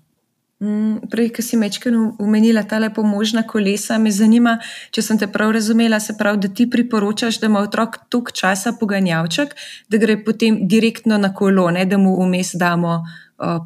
Mm, 0.60 1.08
prej, 1.08 1.30
ki 1.32 1.42
si 1.42 1.58
mečkino 1.58 2.16
umenila 2.20 2.66
ta 2.68 2.82
lepo 2.84 3.04
možna 3.04 3.46
kolesa, 3.48 3.98
me 3.98 4.12
zanima, 4.12 4.58
če 4.92 5.02
sem 5.02 5.20
te 5.20 5.30
prav 5.32 5.54
razumela, 5.56 6.02
se 6.04 6.18
pravi, 6.20 6.42
da 6.44 6.50
ti 6.52 6.66
priporočaš, 6.70 7.40
da 7.40 7.48
ima 7.48 7.62
otrok 7.64 7.96
toliko 8.10 8.36
časa 8.36 8.74
poganjavček, 8.80 9.56
da 9.88 9.98
gre 9.98 10.18
potem 10.24 10.66
direktno 10.68 11.18
na 11.18 11.32
kolo, 11.34 11.70
ne 11.72 11.86
da 11.86 11.98
mu 11.98 12.18
vmes 12.20 12.52
damo 12.60 13.00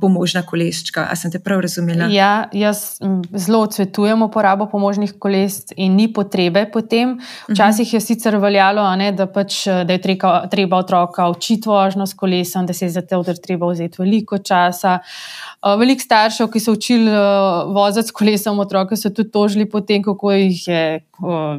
pomožna 0.02 0.44
kolesčka. 0.46 1.08
A 1.10 1.16
sem 1.16 1.32
te 1.32 1.40
prav 1.40 1.62
razumela? 1.66 2.08
Ja, 2.14 2.48
jaz 2.54 3.00
zelo 3.34 3.64
odsvetujem 3.66 4.22
uporabo 4.22 4.68
pomožnih 4.70 5.16
koles 5.20 5.64
in 5.76 5.96
ni 5.98 6.08
potrebe 6.14 6.66
potem. 6.74 7.16
Včasih 7.50 7.94
je 7.94 8.02
sicer 8.02 8.38
veljalo, 8.38 8.86
ne, 9.00 9.12
da, 9.12 9.26
pač, 9.26 9.64
da 9.66 9.98
je 9.98 10.02
treba, 10.02 10.34
treba 10.52 10.78
otroka 10.78 11.30
učiti 11.30 11.70
vožnjo 11.70 12.06
s 12.06 12.14
kolesom, 12.14 12.68
da 12.70 12.74
se 12.74 12.86
je 12.86 12.94
za 12.98 13.04
odr 13.18 13.38
treba 13.42 13.72
vzeti 13.72 14.02
veliko 14.02 14.38
časa. 14.38 15.00
Uh, 15.02 15.74
veliko 15.80 16.06
staršev, 16.06 16.50
ki 16.52 16.60
so 16.60 16.76
učili 16.76 17.12
voziti 17.74 18.08
s 18.08 18.12
kolesom 18.12 18.60
otroke, 18.60 18.98
so 19.00 19.10
tudi 19.10 19.32
tožili 19.32 19.70
potem, 19.70 20.04
kako 20.04 20.32
jih 20.32 20.68
je 20.68 20.84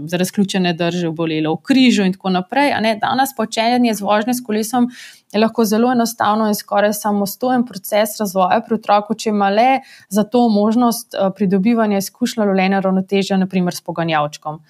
za 0.06 0.16
razključene 0.16 0.74
drže 0.74 1.10
bolelo 1.10 1.54
v 1.54 1.62
križu 1.62 2.04
in 2.04 2.12
tako 2.12 2.30
naprej. 2.30 2.74
Danes 3.00 3.34
počenjanje 3.36 3.94
z 3.94 4.04
vožnjo 4.04 4.34
s 4.34 4.44
kolesom 4.44 4.90
je 5.34 5.40
lahko 5.40 5.64
zelo 5.64 5.92
enostavno 5.92 6.46
in 6.48 6.54
skoraj 6.54 6.92
samostojen 6.92 7.66
proces 7.66 8.18
razvoja 8.20 8.60
pri 8.66 8.78
otroku, 8.78 9.14
če 9.14 9.30
ima 9.30 9.50
le 9.50 9.80
za 10.08 10.22
to 10.24 10.48
možnost 10.48 11.14
eh, 11.14 11.30
pridobivanja 11.36 11.98
izkušnja 11.98 12.44
lovljenja 12.44 12.80
ravnotežja, 12.80 13.36
naprimer 13.36 13.74
s 13.74 13.80
poganjavčkom. 13.80 14.60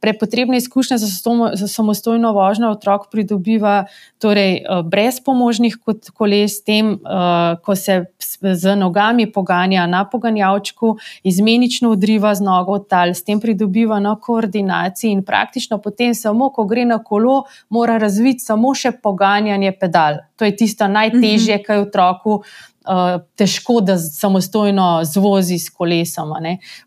Prepotrebne 0.00 0.56
izkušnje 0.56 0.98
za, 0.98 1.06
za 1.54 1.68
samostojno 1.68 2.32
vožnjo 2.32 2.70
otrok 2.70 3.08
pridobiva 3.10 3.84
torej, 4.18 4.56
eh, 4.56 4.82
brez 4.84 5.20
pomožnih 5.24 5.78
koles, 6.14 6.62
tem, 6.64 6.92
eh, 6.92 7.56
ko 7.62 7.76
se 7.76 8.04
z 8.42 8.76
nogami 8.76 9.32
poganja 9.32 9.86
na 9.86 10.04
poganjavčku, 10.04 10.96
izmenično 11.22 11.90
odriva 11.90 12.34
z 12.34 12.42
nogo 12.42 12.78
v 12.78 12.84
tal, 12.88 13.14
s 13.14 13.24
tem 13.24 13.40
pridobiva 13.40 14.00
na 14.00 14.16
koordinaciji 14.20 15.10
in 15.10 15.22
praktično 15.24 15.78
potem 15.78 16.14
samo, 16.14 16.50
ko 16.50 16.64
gre 16.64 16.84
na 16.84 16.98
kolo, 17.02 17.44
mora 17.68 17.98
razviti 17.98 18.44
samo 18.44 18.74
še 18.74 18.92
poganjanje 19.02 19.67
je 19.68 19.78
pedal. 19.78 20.22
To 20.36 20.44
je 20.44 20.56
tisto 20.56 20.88
najtežje, 20.88 21.54
uh 21.54 21.60
-huh. 21.60 21.66
kar 21.66 21.76
je 21.76 21.82
otroku 21.82 22.34
uh, 22.34 23.20
težko, 23.36 23.80
da 23.80 23.98
samostojno 23.98 25.04
zvozi 25.04 25.58
s 25.58 25.70
kolesom. 25.70 26.32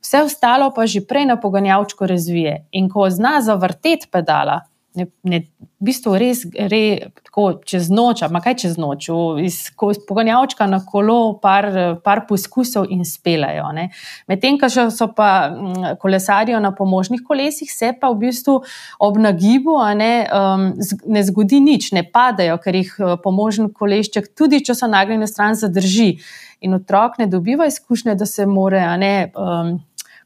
Vse 0.02 0.24
ostalo 0.24 0.72
pa 0.76 0.86
že 0.86 1.06
prej 1.06 1.26
na 1.26 1.40
poganjavčku 1.40 2.08
razvije. 2.08 2.68
In 2.72 2.90
ko 2.90 3.10
zna 3.10 3.42
zavrteti 3.42 4.08
pedala, 4.12 4.62
ne, 4.96 5.08
ne, 5.24 5.40
v 5.82 5.88
bistvu 5.88 6.14
res 6.20 6.44
gre 6.52 7.12
tako 7.24 7.46
čez 7.68 7.88
noč, 7.94 8.22
ampak 8.26 8.50
kaj 8.50 8.56
čez 8.64 8.76
noč, 8.82 9.08
iz, 9.42 9.58
iz 9.72 10.00
poganjavčka 10.08 10.68
na 10.70 10.82
kolo, 10.86 11.38
par, 11.42 11.68
par 12.04 12.26
poskusov 12.30 12.90
in 12.92 13.06
spelajo. 13.08 13.70
Medtem, 14.30 14.60
ko 14.62 14.70
so 14.70 15.08
pa 15.16 15.32
mm, 15.50 15.96
kolesarijo 16.02 16.60
na 16.64 16.74
pomožnih 16.76 17.24
kolesih, 17.28 17.72
se 17.72 17.94
pa 17.98 18.12
v 18.12 18.28
bistvu 18.28 18.60
ob 19.00 19.20
nagibu 19.22 19.80
ne, 19.98 20.14
um, 20.28 20.70
ne 21.08 21.26
zgodi 21.26 21.62
nič, 21.64 21.92
ne 21.96 22.04
padajo, 22.04 22.60
ker 22.62 22.82
jih 22.82 22.96
uh, 23.00 23.18
pomožen 23.24 23.72
kolešček, 23.74 24.34
tudi 24.38 24.62
če 24.66 24.76
so 24.78 24.92
nagnjeni 24.92 25.26
na 25.26 25.32
stran, 25.32 25.58
zadrži. 25.58 26.18
In 26.62 26.76
otrok 26.78 27.16
ne 27.18 27.26
dobiva 27.26 27.66
izkušnje, 27.66 28.14
da 28.20 28.28
se 28.30 28.46
more. 28.46 28.84
Ne, 29.02 29.32
um, 29.34 29.80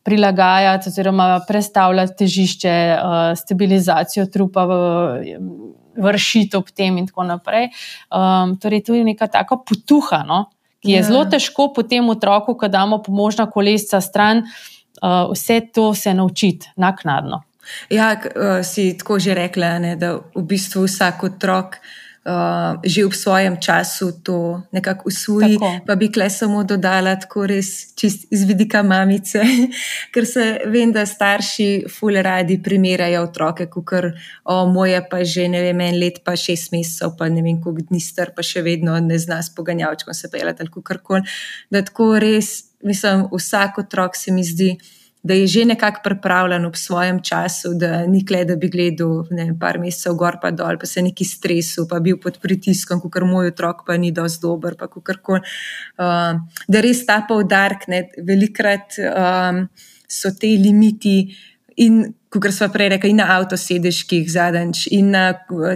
prilagajati 0.05 0.89
oziroma 0.89 1.39
predstavljati 1.47 2.15
težišče, 2.17 2.75
uh, 2.95 3.37
stabilizacijo 3.37 4.25
trupa, 4.29 4.67
vršiti 5.97 6.57
ob 6.57 6.69
tem 6.75 6.97
in 6.97 7.07
tako 7.07 7.23
naprej. 7.23 7.69
Um, 8.11 8.57
torej, 8.61 8.83
to 8.85 8.95
je 8.95 9.03
neka 9.03 9.27
taka 9.27 9.57
potuha, 9.57 10.23
no? 10.27 10.45
ki 10.85 10.91
je 10.91 11.01
ja. 11.01 11.03
zelo 11.07 11.23
težko 11.25 11.71
potem 11.73 12.09
otroku, 12.13 12.53
ko 12.53 12.67
damo 12.69 12.99
pomožna 13.01 13.47
kolesca 13.49 14.01
stran, 14.01 14.43
uh, 14.45 15.31
vse 15.31 15.61
to 15.73 15.93
se 15.97 16.13
naučiti 16.13 16.69
naknadno. 16.77 17.41
Ja, 17.89 18.13
uh, 18.13 18.61
si 18.61 18.91
tako 18.97 19.17
že 19.19 19.33
rekla, 19.33 19.79
ne, 19.81 19.95
da 19.97 20.19
v 20.35 20.43
bistvu 20.45 20.85
vsak 20.85 21.23
otrok 21.31 21.79
uh, 22.25 22.81
že 22.81 23.05
v 23.05 23.13
svojem 23.13 23.55
času 23.61 24.21
to 24.23 24.61
nekako 24.71 25.09
usvoji. 25.09 25.57
Tako. 25.57 25.85
Pa 25.87 25.95
bi 25.95 26.09
kle 26.11 26.29
samo 26.29 26.63
dodala, 26.63 27.15
tako 27.21 27.45
res 27.45 27.93
čist 27.95 28.25
iz 28.33 28.43
vidika 28.49 28.81
mamice, 28.83 29.43
ker 30.13 30.25
se 30.25 30.65
vem, 30.65 30.91
da 30.91 31.05
starši 31.05 31.85
fule 31.89 32.21
radi 32.25 32.57
primerajo 32.63 33.23
otroke, 33.29 33.69
kot 33.69 34.11
o 34.43 34.65
moje 34.65 35.01
pa 35.09 35.23
že 35.23 35.47
ne 35.47 35.61
vem, 35.61 35.81
en 35.85 35.99
let, 36.01 36.21
pa 36.25 36.35
šest 36.35 36.73
mesecev, 36.73 37.13
pa 37.17 37.29
ne 37.29 37.45
vem, 37.45 37.61
koliko 37.61 37.89
dni 37.89 38.01
star, 38.01 38.33
pa 38.35 38.41
še 38.41 38.65
vedno 38.65 38.97
ne 38.99 39.19
zna 39.21 39.41
s 39.43 39.53
poganjavčkom 39.53 40.13
se 40.13 40.31
pelati 40.31 40.65
ali 40.65 40.83
kar 40.83 40.99
koli. 41.01 41.21
Da 41.69 41.85
tako 41.85 42.15
res, 42.19 42.73
mislim, 42.83 43.27
vsak 43.31 43.77
otrok 43.85 44.17
se 44.17 44.33
mi 44.33 44.43
zdi 44.43 44.75
da 45.25 45.33
je 45.33 45.47
že 45.47 45.65
nekako 45.65 46.01
pripravljen 46.03 46.65
ob 46.65 46.75
svojem 46.75 47.19
času, 47.23 47.73
da 47.73 48.05
ni 48.05 48.21
kle, 48.25 48.43
da 48.45 48.55
bi 48.55 48.69
gledal 48.69 49.25
ne, 49.33 49.47
par 49.59 49.79
mesecev 49.81 50.13
gor 50.13 50.37
in 50.45 50.55
dol, 50.55 50.77
pa 50.77 50.85
se 50.85 51.01
neki 51.01 51.25
stresu, 51.25 51.87
pa 51.89 51.99
bil 51.99 52.19
pod 52.21 52.37
pritiskom, 52.41 53.01
kot 53.01 53.25
moj 53.25 53.49
otrok, 53.49 53.81
pa 53.87 53.97
ni 53.97 54.11
dovolj 54.11 54.37
dober. 54.41 54.77
Uh, 54.77 56.37
da 56.67 56.81
res 56.81 57.01
ta 57.07 57.23
poudarek, 57.27 57.87
velikrat 58.21 58.99
um, 59.01 59.65
so 60.07 60.29
te 60.37 60.53
limiti 60.61 61.33
in 61.75 62.13
kot 62.29 62.51
smo 62.51 62.67
prej 62.71 62.89
rekli, 62.89 63.13
na 63.15 63.27
avtosedežkih 63.37 64.27
zadnjič 64.31 64.87
in 64.91 65.11
na 65.13 65.23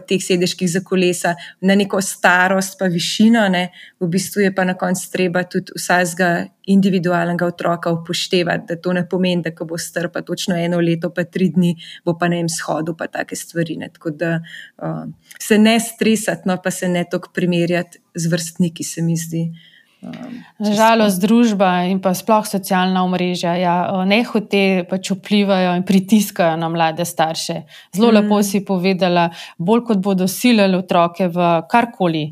teh 0.07 0.19
sedežkih 0.23 0.67
za 0.67 0.81
kolesa, 0.83 1.35
na 1.61 1.75
neko 1.79 2.01
starost, 2.03 2.75
pa 2.79 2.89
višino, 2.91 3.45
ne, 3.51 3.69
v 3.99 4.09
bistvu 4.11 4.43
je 4.43 4.51
pa 4.55 4.65
na 4.67 4.75
koncu 4.79 5.07
treba 5.11 5.45
tudi 5.47 5.71
vsakega 5.75 6.49
individualnega 6.69 7.47
otroka 7.47 7.91
upoštevati, 7.95 8.67
da 8.67 8.75
to 8.75 8.93
ne 8.93 9.05
pomeni, 9.09 9.43
da 9.45 9.65
bo 9.65 9.77
star 9.77 10.09
pa 10.13 10.21
točno 10.21 10.57
eno 10.59 10.81
leto, 10.83 11.13
pa 11.15 11.23
tri 11.23 11.49
dni, 11.55 11.75
bo 12.05 12.17
pa 12.19 12.27
ne 12.27 12.43
jim 12.43 12.51
shodu, 12.51 12.95
pa 12.97 13.07
take 13.07 13.35
stvari. 13.35 13.77
Ne. 13.79 13.89
Tako 13.93 14.11
da 14.11 14.35
uh, 14.83 15.07
se 15.39 15.57
ne 15.57 15.79
stresati, 15.79 16.47
no 16.49 16.59
pa 16.63 16.71
se 16.71 16.89
ne 16.89 17.05
toliko 17.09 17.31
primerjati 17.33 17.99
z 18.15 18.31
vrstniki, 18.31 18.83
se 18.83 19.01
mi 19.01 19.17
zdi. 19.17 19.47
Žalost, 20.59 21.19
družba 21.19 21.89
in 21.91 21.99
pa 21.99 22.13
sploh 22.15 22.47
socialna 22.47 23.03
omrežja 23.03 23.57
ja, 23.59 23.75
nehote 24.07 24.85
pač 24.87 25.11
vplivajo 25.11 25.73
in 25.75 25.83
pritiskajo 25.83 26.55
na 26.59 26.69
mlade 26.71 27.03
starše. 27.03 27.65
Zelo 27.95 28.11
mm. 28.11 28.15
lepo 28.15 28.39
si 28.43 28.63
povedala, 28.63 29.27
bolj 29.59 29.83
kot 29.91 29.99
bodo 30.03 30.27
silili 30.31 30.79
otroke 30.79 31.27
v 31.27 31.49
karkoli, 31.67 32.23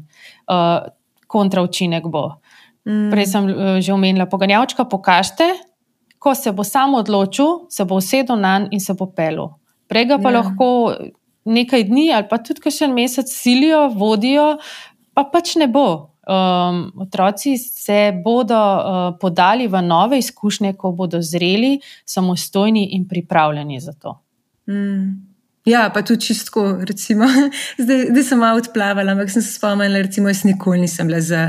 uh, 0.47 0.87
kontraučinek 1.27 2.07
bo. 2.07 2.39
Mm. 2.87 3.11
Prej 3.11 3.27
sem 3.35 3.51
uh, 3.51 3.75
že 3.83 3.91
omenila, 3.91 4.31
poganjavčka, 4.31 4.87
pokažite, 4.87 5.51
ko 6.23 6.35
se 6.35 6.55
bo 6.55 6.63
sam 6.63 6.95
odločil, 6.95 7.67
se 7.69 7.83
bo 7.83 7.99
usedel 7.99 8.39
na 8.39 8.59
njega 8.63 8.71
in 8.71 8.79
se 8.79 8.95
bo 8.95 9.11
pelil. 9.11 9.51
Prej 9.91 10.07
ga 10.07 10.17
pa 10.23 10.31
ja. 10.31 10.39
lahko 10.39 10.67
nekaj 11.47 11.83
dni 11.87 12.11
ali 12.15 12.27
pa 12.29 12.39
tudi 12.43 12.71
še 12.71 12.87
en 12.87 12.95
mesec 12.95 13.31
silijo, 13.31 13.87
vodijo, 13.91 14.57
pa 15.15 15.27
pač 15.27 15.55
ne 15.59 15.67
bo. 15.67 16.16
Um, 16.27 16.91
otroci 16.99 17.57
se 17.57 18.11
bodo 18.23 18.55
uh, 18.55 19.17
podali 19.19 19.67
v 19.67 19.81
nove 19.81 20.19
izkušnje, 20.19 20.73
ko 20.73 20.91
bodo 20.91 21.21
zreli, 21.21 21.79
samostojni 22.05 22.89
in 22.91 23.07
pripravljeni 23.07 23.79
za 23.79 23.93
to. 23.93 24.19
Mm. 24.67 25.36
Ja, 25.67 25.89
pa 25.93 25.99
tudi 26.01 26.21
čistko, 26.25 26.61
recimo, 26.87 27.25
zdaj, 27.83 28.05
zdaj 28.09 28.23
sem 28.23 28.39
malo 28.39 28.61
odplavala, 28.61 29.11
ampak 29.11 29.27
sem 29.33 29.41
se 29.43 29.51
spomnila, 29.57 29.99
recimo, 29.99 30.29
jaz 30.31 30.45
nikoli 30.47 30.79
nisem 30.79 31.09
bila 31.09 31.19
za, 31.19 31.41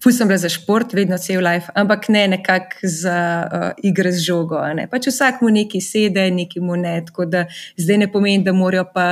ful 0.00 0.14
sem 0.16 0.28
bila 0.28 0.38
za 0.40 0.48
šport, 0.48 0.94
vedno 0.96 1.18
cel 1.20 1.42
life, 1.44 1.68
ampak 1.76 2.08
ne 2.08 2.22
nekako 2.32 2.88
za 2.88 3.18
uh, 3.44 3.66
igre 3.84 4.14
z 4.16 4.24
žogo. 4.24 4.62
Ne. 4.78 4.86
Pač 4.88 5.10
vsak 5.10 5.42
mu 5.44 5.50
neki 5.52 5.82
sede, 5.84 6.24
neki 6.32 6.62
mu 6.64 6.78
ne, 6.80 6.94
tako 7.04 7.26
da 7.28 7.42
zdaj 7.76 7.98
ne 8.00 8.08
pomeni, 8.12 8.46
da 8.46 8.54
morajo 8.56 8.86
pa 8.94 9.04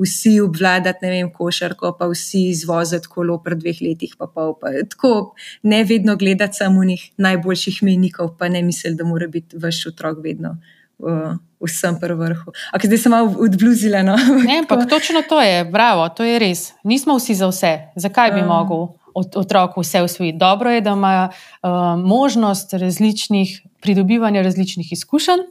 vsi 0.00 0.38
obvladati, 0.40 1.04
ne 1.04 1.12
vem, 1.12 1.28
košarko, 1.32 1.92
pa 2.00 2.08
vsi 2.08 2.46
izvoziti 2.54 3.12
kolo 3.12 3.36
pred 3.44 3.60
dveh 3.60 3.84
letih, 3.84 4.16
pa 4.16 4.30
pol. 4.32 4.54
Pa, 4.56 4.72
tako 4.96 5.34
ne 5.62 5.82
vedno 5.84 6.16
gledati 6.16 6.56
samo 6.56 6.88
njih 6.88 7.04
najboljših 7.20 7.82
menikov, 7.84 8.32
pa 8.40 8.48
ne 8.48 8.64
misliti, 8.64 8.96
da 8.96 9.04
mora 9.04 9.28
biti 9.28 9.60
vaš 9.60 9.84
otrok 9.92 10.24
vedno. 10.24 10.56
Uh, 10.98 11.36
vsem 11.60 11.98
pri 12.00 12.14
vrhu. 12.16 12.52
Ampak 12.72 12.88
zdaj 12.88 13.00
sem 13.04 13.12
malo 13.12 13.34
odbluzila. 13.36 14.00
No? 14.00 14.16
Ne, 14.48 14.64
ampak 14.64 14.88
točno 14.88 15.20
to 15.28 15.40
je, 15.40 15.64
bravo, 15.64 16.08
to 16.08 16.24
je 16.24 16.38
res. 16.40 16.72
Nismo 16.84 17.16
vsi 17.20 17.36
za 17.36 17.50
vse. 17.52 17.72
Zakaj 17.96 18.32
bi 18.32 18.40
um. 18.40 18.48
mogel 18.48 18.96
otrok 19.16 19.76
vse 19.76 20.02
usvojiti? 20.02 20.38
Dobro 20.38 20.70
je, 20.70 20.80
da 20.80 20.90
ima 20.90 21.28
uh, 21.28 21.70
možnost 22.00 22.72
različnih 22.72 23.62
pridobivanja 23.80 24.42
različnih 24.42 24.92
izkušenj, 24.92 25.44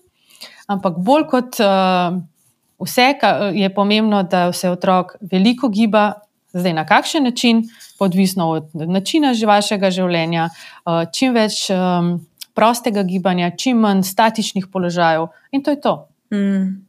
ampak 0.68 0.98
bolj 0.98 1.28
kot 1.30 1.58
uh, 1.62 2.18
vse, 2.82 3.14
je 3.54 3.74
pomembno, 3.74 4.24
da 4.24 4.54
se 4.54 4.70
otrok 4.70 5.16
veliko 5.22 5.70
giba, 5.70 6.14
zdaj 6.54 6.74
na 6.74 6.86
kakšen 6.86 7.24
način, 7.24 7.64
odvisno 8.00 8.50
od 8.50 8.70
načina 8.74 9.34
vašega 9.46 9.90
življenja, 9.92 10.50
uh, 10.86 11.06
čim 11.14 11.34
več. 11.34 11.68
Um, 11.70 12.26
prostega 12.56 13.04
gibanja, 13.04 13.52
čim 13.58 13.84
manj 13.84 14.04
statičnih 14.08 14.68
položajev 14.72 15.28
in 15.52 15.64
to 15.64 15.76
je 15.76 15.82
to. 15.82 15.96
Mm. 16.34 16.86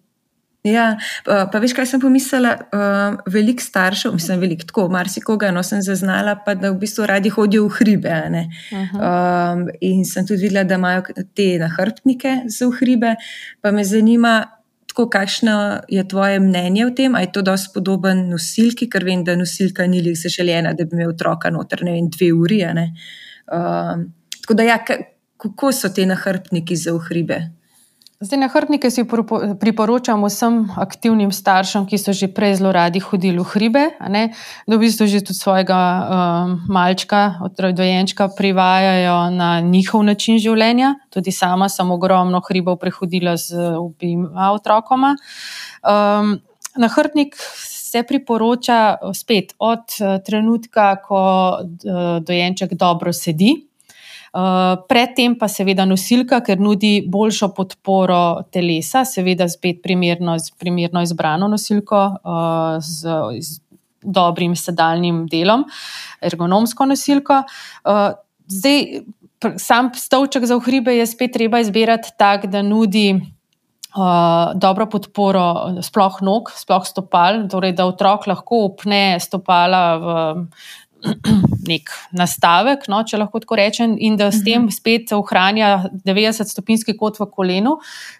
Ja, 0.67 0.97
pa, 1.23 1.45
pa 1.51 1.61
veš, 1.63 1.77
kaj 1.77 1.87
sem 1.87 2.03
pomislila? 2.03 2.57
Uh, 2.75 3.21
veliko 3.31 3.63
staršev, 3.63 4.15
mislim, 4.17 4.41
veliko 4.43 4.67
tako, 4.67 4.89
marsikoga, 4.91 5.53
no 5.55 5.63
sem 5.67 5.83
zaznala, 5.85 6.37
pa 6.43 6.57
da 6.59 6.73
v 6.73 6.81
bistvu 6.83 7.07
radi 7.07 7.31
hodijo 7.31 7.69
v 7.69 7.77
hribe. 7.79 8.17
Uh 8.27 8.79
-huh. 8.79 8.99
um, 8.99 9.69
in 9.81 10.05
sem 10.05 10.27
tudi 10.27 10.43
videla, 10.43 10.65
da 10.65 10.75
imajo 10.75 11.03
te 11.35 11.59
nahrbtnike 11.59 12.37
za 12.47 12.71
hribe. 12.81 13.15
Pa 13.61 13.71
me 13.71 13.85
zanima, 13.85 14.47
tako, 14.87 15.09
kakšno 15.11 15.81
je 15.89 16.09
tvoje 16.09 16.41
mnenje 16.41 16.87
o 16.87 16.91
tem, 16.91 17.15
ali 17.15 17.25
je 17.25 17.33
to 17.33 17.43
dosti 17.43 17.71
podoben 17.75 18.29
nosilki, 18.29 18.91
ker 18.91 19.05
vem, 19.05 19.25
da 19.25 19.37
nosilka 19.37 19.87
ni 19.87 20.01
li 20.03 20.15
zaželjena, 20.15 20.73
da 20.73 20.85
bi 20.85 20.97
imel 20.97 21.09
otroka 21.09 21.51
noter 21.51 21.85
ne 21.85 21.93
vem, 21.93 22.11
dve 22.11 22.33
uri. 22.33 22.65
Um, 22.65 24.13
tako 24.41 24.55
da 24.55 24.63
ja 24.63 24.79
kako 25.37 25.73
so 25.73 25.88
te 25.88 26.07
nahrbtniki 26.07 26.76
za 26.76 26.99
hribe? 27.09 27.40
Zdaj, 28.21 28.38
nahrbtnike 28.38 28.88
si 28.90 29.02
priporočam 29.61 30.23
vsem 30.25 30.55
aktivnim 30.81 31.28
staršem, 31.37 31.85
ki 31.85 31.99
so 32.00 32.14
že 32.16 32.31
prej 32.33 32.55
zelo 32.57 32.73
radi 32.73 32.97
hodili 32.97 33.37
v 33.37 33.45
hribe, 33.45 33.83
da 34.00 34.73
v 34.73 34.78
bistvu 34.81 35.05
že 35.05 35.21
tudi 35.21 35.37
svojega 35.37 35.76
um, 35.76 36.55
malčka, 36.64 37.37
dojenčka, 37.52 38.33
privajajo 38.33 39.37
na 39.37 39.61
njihov 39.61 40.00
način 40.09 40.40
življenja. 40.40 40.95
Tudi 41.12 41.28
sama 41.28 41.69
sem 41.69 41.90
ogromno 41.93 42.40
hribov 42.40 42.81
prehodila 42.81 43.37
z 43.37 43.76
obima 43.76 44.49
otrokoma. 44.57 45.12
Um, 45.85 46.40
nahrbtnik 46.73 47.37
se 47.37 48.00
priporoča 48.00 48.97
spet 49.12 49.52
od 49.61 49.93
uh, 50.00 50.16
trenutka, 50.25 50.97
ko 51.05 51.21
uh, 51.61 52.25
dojenček 52.25 52.81
dobro 52.81 53.12
sedi. 53.12 53.69
Eh, 54.37 54.76
predtem 54.88 55.33
pa 55.38 55.49
seveda 55.49 55.87
nosilka, 55.88 56.43
ker 56.45 56.61
nudi 56.61 56.99
boljšo 57.09 57.49
podporo 57.57 58.43
telesa, 58.52 59.07
seveda 59.09 59.47
spet 59.49 59.78
primerno, 59.85 60.35
primerno 60.61 61.00
izbrano 61.05 61.49
nosilko 61.49 62.00
uh, 62.21 62.75
z, 62.85 63.14
z 63.40 63.61
dobrim 64.02 64.52
sedaljnim 64.59 65.23
delom, 65.33 65.64
ergonomsko 66.21 66.85
nosilko. 66.90 67.38
Uh, 67.87 68.11
zdaj, 68.52 68.85
sam 69.62 69.88
stolček 69.97 70.45
za 70.50 70.61
hribe 70.61 70.99
je 70.99 71.07
spet 71.09 71.33
treba 71.38 71.62
izbirati 71.64 72.12
tak, 72.19 72.47
da 72.52 72.62
nudi. 72.66 73.14
Uh, 73.97 74.52
dobro 74.61 74.85
podporo, 74.93 75.80
sploh 75.80 76.19
nog, 76.21 76.50
sploh 76.52 76.84
stopal, 76.84 77.47
torej 77.49 77.73
da 77.78 77.87
otrok 77.89 78.26
lahko 78.28 78.58
upne 78.67 79.17
stopala 79.25 79.80
v 79.97 80.17
nek 81.71 81.91
nastavek, 82.17 82.87
no, 82.91 83.02
če 83.06 83.21
lahko 83.21 83.41
tako 83.43 83.59
rečem, 83.59 83.97
in 83.99 84.17
da 84.19 84.30
s 84.32 84.43
tem 84.47 84.63
mhm. 84.63 84.75
spet 84.75 85.13
ohranja 85.17 85.91
90-stopinjski 86.06 86.97
kot 86.99 87.21
v 87.21 87.28
kolenu, 87.32 87.76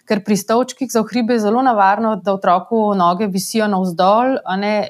ker 0.07 0.23
pri 0.25 0.37
stavčkih 0.39 0.91
za 0.91 1.03
hribe 1.07 1.37
je 1.37 1.45
zelo 1.47 1.63
navarno, 1.65 2.15
da 2.23 2.35
otroku 2.37 2.91
noge 2.97 3.29
visijo 3.31 3.67
navzdol 3.71 4.37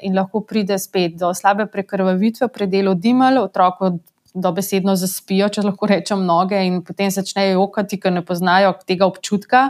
in 0.02 0.14
lahko 0.16 0.42
pride 0.46 0.78
spet 0.78 1.18
do 1.18 1.32
slabe 1.34 1.68
prekrvavitve, 1.70 2.50
predelo 2.52 2.94
dimal, 2.94 3.42
otroku 3.44 3.98
dobesedno 4.44 4.94
zaspijo, 4.98 5.48
če 5.52 5.64
lahko 5.66 5.88
rečem, 5.90 6.24
noge 6.26 6.60
in 6.66 6.80
potem 6.86 7.10
začnejo 7.14 7.56
jokati, 7.56 7.98
ker 8.00 8.14
ne 8.14 8.24
poznajo 8.26 8.74
tega 8.88 9.08
občutka. 9.08 9.68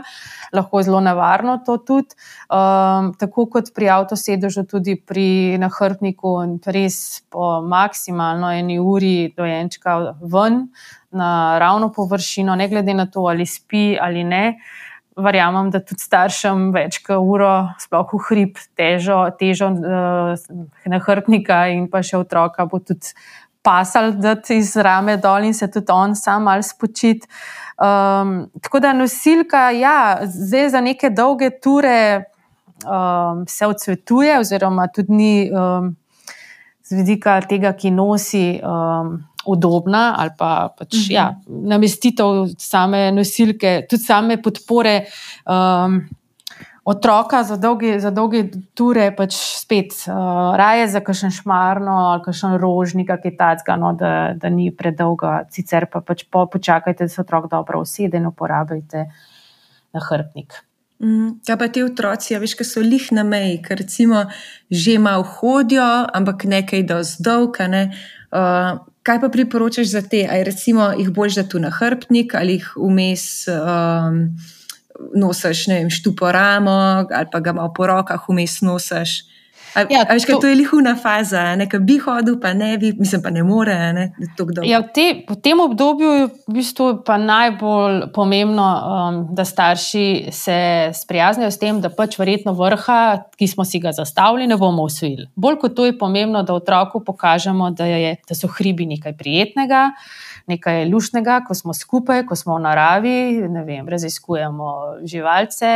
Lahko 0.55 0.81
je 0.81 0.89
zelo 0.89 1.01
nevarno 1.05 1.59
to 1.65 1.77
tudi. 1.77 2.17
Um, 2.49 3.13
tako 3.19 3.45
kot 3.53 3.73
pri 3.75 3.91
avtosedežu, 3.99 4.65
tudi 4.69 4.97
pri 4.97 5.57
nahrbniku, 5.61 6.35
res 6.73 7.21
po 7.29 7.59
maksimalno 7.61 8.51
eni 8.57 8.79
uri 8.79 9.31
dojenčka 9.37 9.99
ven 10.21 10.67
na 11.11 11.59
ravno 11.59 11.91
površino, 11.93 12.55
ne 12.55 12.67
glede 12.69 12.93
na 12.93 13.05
to, 13.05 13.25
ali 13.29 13.45
spi 13.45 13.97
ali 14.01 14.23
ne. 14.23 14.59
Verjamem, 15.19 15.67
da 15.73 15.81
tudi 15.83 15.99
staršem 15.99 16.69
več 16.71 17.01
kot 17.03 17.19
uro, 17.19 17.51
sploh 17.81 18.13
v 18.13 18.19
hrib, 18.29 18.59
težo, 18.79 19.17
težo 19.39 19.67
uh, 19.73 20.45
nahrbnika 20.87 21.65
in 21.73 21.89
pa 21.91 21.99
še 22.05 22.21
otroka 22.21 22.63
bo 22.69 22.79
tudi 22.79 23.11
pasal, 23.69 24.11
da 24.17 24.33
ti 24.35 24.57
iz 24.57 24.73
rame 24.75 25.17
dol 25.21 25.45
in 25.45 25.53
se 25.53 25.69
tudi 25.69 25.93
on 25.93 26.15
sam 26.17 26.47
ali 26.49 26.65
spočit. 26.65 27.27
Um, 27.79 28.49
tako 28.61 28.81
da 28.83 28.93
nosilka, 28.93 29.69
ja, 29.71 30.19
zdaj 30.25 30.69
za 30.73 30.81
neke 30.81 31.09
dolge 31.13 31.51
ture 31.63 32.23
um, 32.83 33.45
se 33.47 33.67
odsvetuje, 33.67 34.39
oziroma 34.39 34.87
tudi 34.95 35.13
ni 35.13 35.33
um, 35.51 35.93
z 36.83 36.97
vidika 37.01 37.39
tega, 37.41 37.73
ki 37.73 37.93
nosi. 37.95 38.45
Um, 38.63 39.19
Udobna 39.49 40.17
ali 40.19 40.33
pa 40.37 40.67
pač, 40.77 40.97
mhm. 40.97 41.11
ja, 41.15 41.23
namestitev 41.47 42.51
same 42.59 43.05
nosilke, 43.15 43.85
tudi 43.89 44.03
same 44.03 44.35
podpore 44.43 44.97
um, 45.47 45.95
otroka 46.89 47.43
za 47.43 47.55
dolge, 47.61 47.99
za 48.01 48.09
dolge 48.09 48.43
ture, 48.73 49.11
pač 49.13 49.35
spet 49.37 49.93
uh, 50.07 50.55
raje 50.57 50.87
za 50.89 51.01
kakšen 51.05 51.33
šmarno 51.35 51.97
ali 52.09 52.23
kakšen 52.25 52.55
rožnik, 52.57 53.11
ki 53.21 53.29
je 53.29 53.35
tacga, 53.37 53.75
no, 53.77 53.91
da, 53.93 54.13
da 54.33 54.49
ni 54.49 54.71
predolga, 54.73 55.43
sicer 55.53 55.85
pa 55.91 56.01
pač 56.01 56.25
po, 56.25 56.47
počakajte, 56.49 57.05
da 57.05 57.13
se 57.13 57.21
otrok 57.21 57.45
dobro 57.51 57.83
usede 57.85 58.17
in 58.17 58.25
uporabite 58.31 59.05
na 59.93 60.01
hrbnik. 60.01 60.57
Mm, 60.99 61.39
ja, 61.47 61.55
pa 61.61 61.69
ti 61.69 61.85
otroci, 61.85 62.33
ja, 62.33 62.41
veš, 62.41 62.57
ki 62.57 62.65
so 62.65 62.81
lih 62.81 63.05
na 63.15 63.23
meji, 63.23 63.61
ker 63.63 63.77
recimo 63.79 64.25
že 64.73 64.97
malo 64.99 65.23
hodijo, 65.37 65.85
ampak 66.13 66.49
nekaj 66.49 66.87
do 66.89 67.03
zdolka. 67.05 67.69
Ne? 67.69 67.91
Uh, 68.33 68.81
kaj 69.05 69.21
pa 69.21 69.29
priporočaš 69.29 69.93
za 69.93 70.01
te? 70.01 70.25
Ali 70.25 70.49
jih 70.97 71.13
boš 71.13 71.37
da 71.37 71.45
tu 71.45 71.61
na 71.61 71.69
hrbnik 71.69 72.33
ali 72.35 72.57
jih 72.57 72.73
vmes. 72.81 73.45
Um, 73.47 74.39
nosiš, 75.15 75.67
vem, 75.67 75.89
štuporamo 75.89 76.77
ali 77.09 77.27
pa 77.31 77.39
ga 77.39 77.53
malo 77.53 77.73
po 77.75 77.87
rokah 77.87 78.29
vmes 78.29 78.61
nosiš. 78.61 79.19
Ja, 79.75 80.01
veš, 80.09 80.25
to, 80.25 80.39
to 80.41 80.47
je 80.49 80.55
lihuna 80.57 80.95
faza, 80.97 81.43
nekaj 81.55 81.79
bi 81.85 81.99
hodil, 82.01 82.39
pa 82.41 82.53
ne 82.57 82.71
bi, 82.81 82.89
mislim, 82.97 83.21
pa 83.21 83.29
ne 83.29 83.43
more. 83.45 83.75
Ne, 83.93 84.05
ja, 84.65 84.79
v, 84.81 84.87
te, 84.93 85.05
v 85.29 85.35
tem 85.43 85.59
obdobju 85.61 86.09
je 86.09 86.25
v 86.25 86.55
bistvu 86.57 86.87
najbolj 87.05 87.99
pomembno, 88.15 88.65
um, 88.65 89.19
da 89.35 89.45
starši 89.45 90.33
se 90.33 90.57
sprijaznijo 90.97 91.51
s 91.53 91.61
tem, 91.61 91.81
da 91.81 91.93
pač 91.93 92.17
verjetno 92.19 92.55
vrha, 92.57 93.29
ki 93.37 93.47
smo 93.47 93.65
si 93.65 93.81
ga 93.83 93.93
zastavili, 93.93 94.49
ne 94.49 94.57
bomo 94.57 94.87
usvojili. 94.89 95.29
Bolj 95.35 95.59
kot 95.61 95.77
to 95.77 95.85
je 95.85 95.97
pomembno, 95.97 96.41
da 96.43 96.57
otroku 96.57 97.03
pokažemo, 97.05 97.69
da, 97.77 97.85
je, 97.85 98.15
da 98.25 98.35
so 98.35 98.49
hribi 98.49 98.89
nekaj 98.89 99.17
prijetnega 99.21 99.91
nekaj 100.49 100.85
lušnega, 100.89 101.39
ko 101.47 101.55
smo 101.55 101.73
skupaj, 101.73 102.23
ko 102.27 102.35
smo 102.35 102.57
v 102.57 102.63
naravi, 102.65 103.19
vem, 103.65 103.87
raziskujemo 103.89 104.71
živalce, 105.07 105.69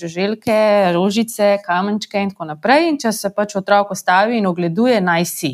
žuželke, 0.00 0.60
rožice, 0.94 1.56
kamenčke 1.64 2.20
in 2.20 2.34
tako 2.34 2.50
naprej. 2.52 2.88
In 2.90 3.00
če 3.00 3.12
se 3.16 3.32
pač 3.34 3.56
otrok 3.58 3.94
ostavi 3.96 4.38
in 4.38 4.48
ogleduje, 4.50 5.00
naj 5.00 5.26
si. 5.28 5.52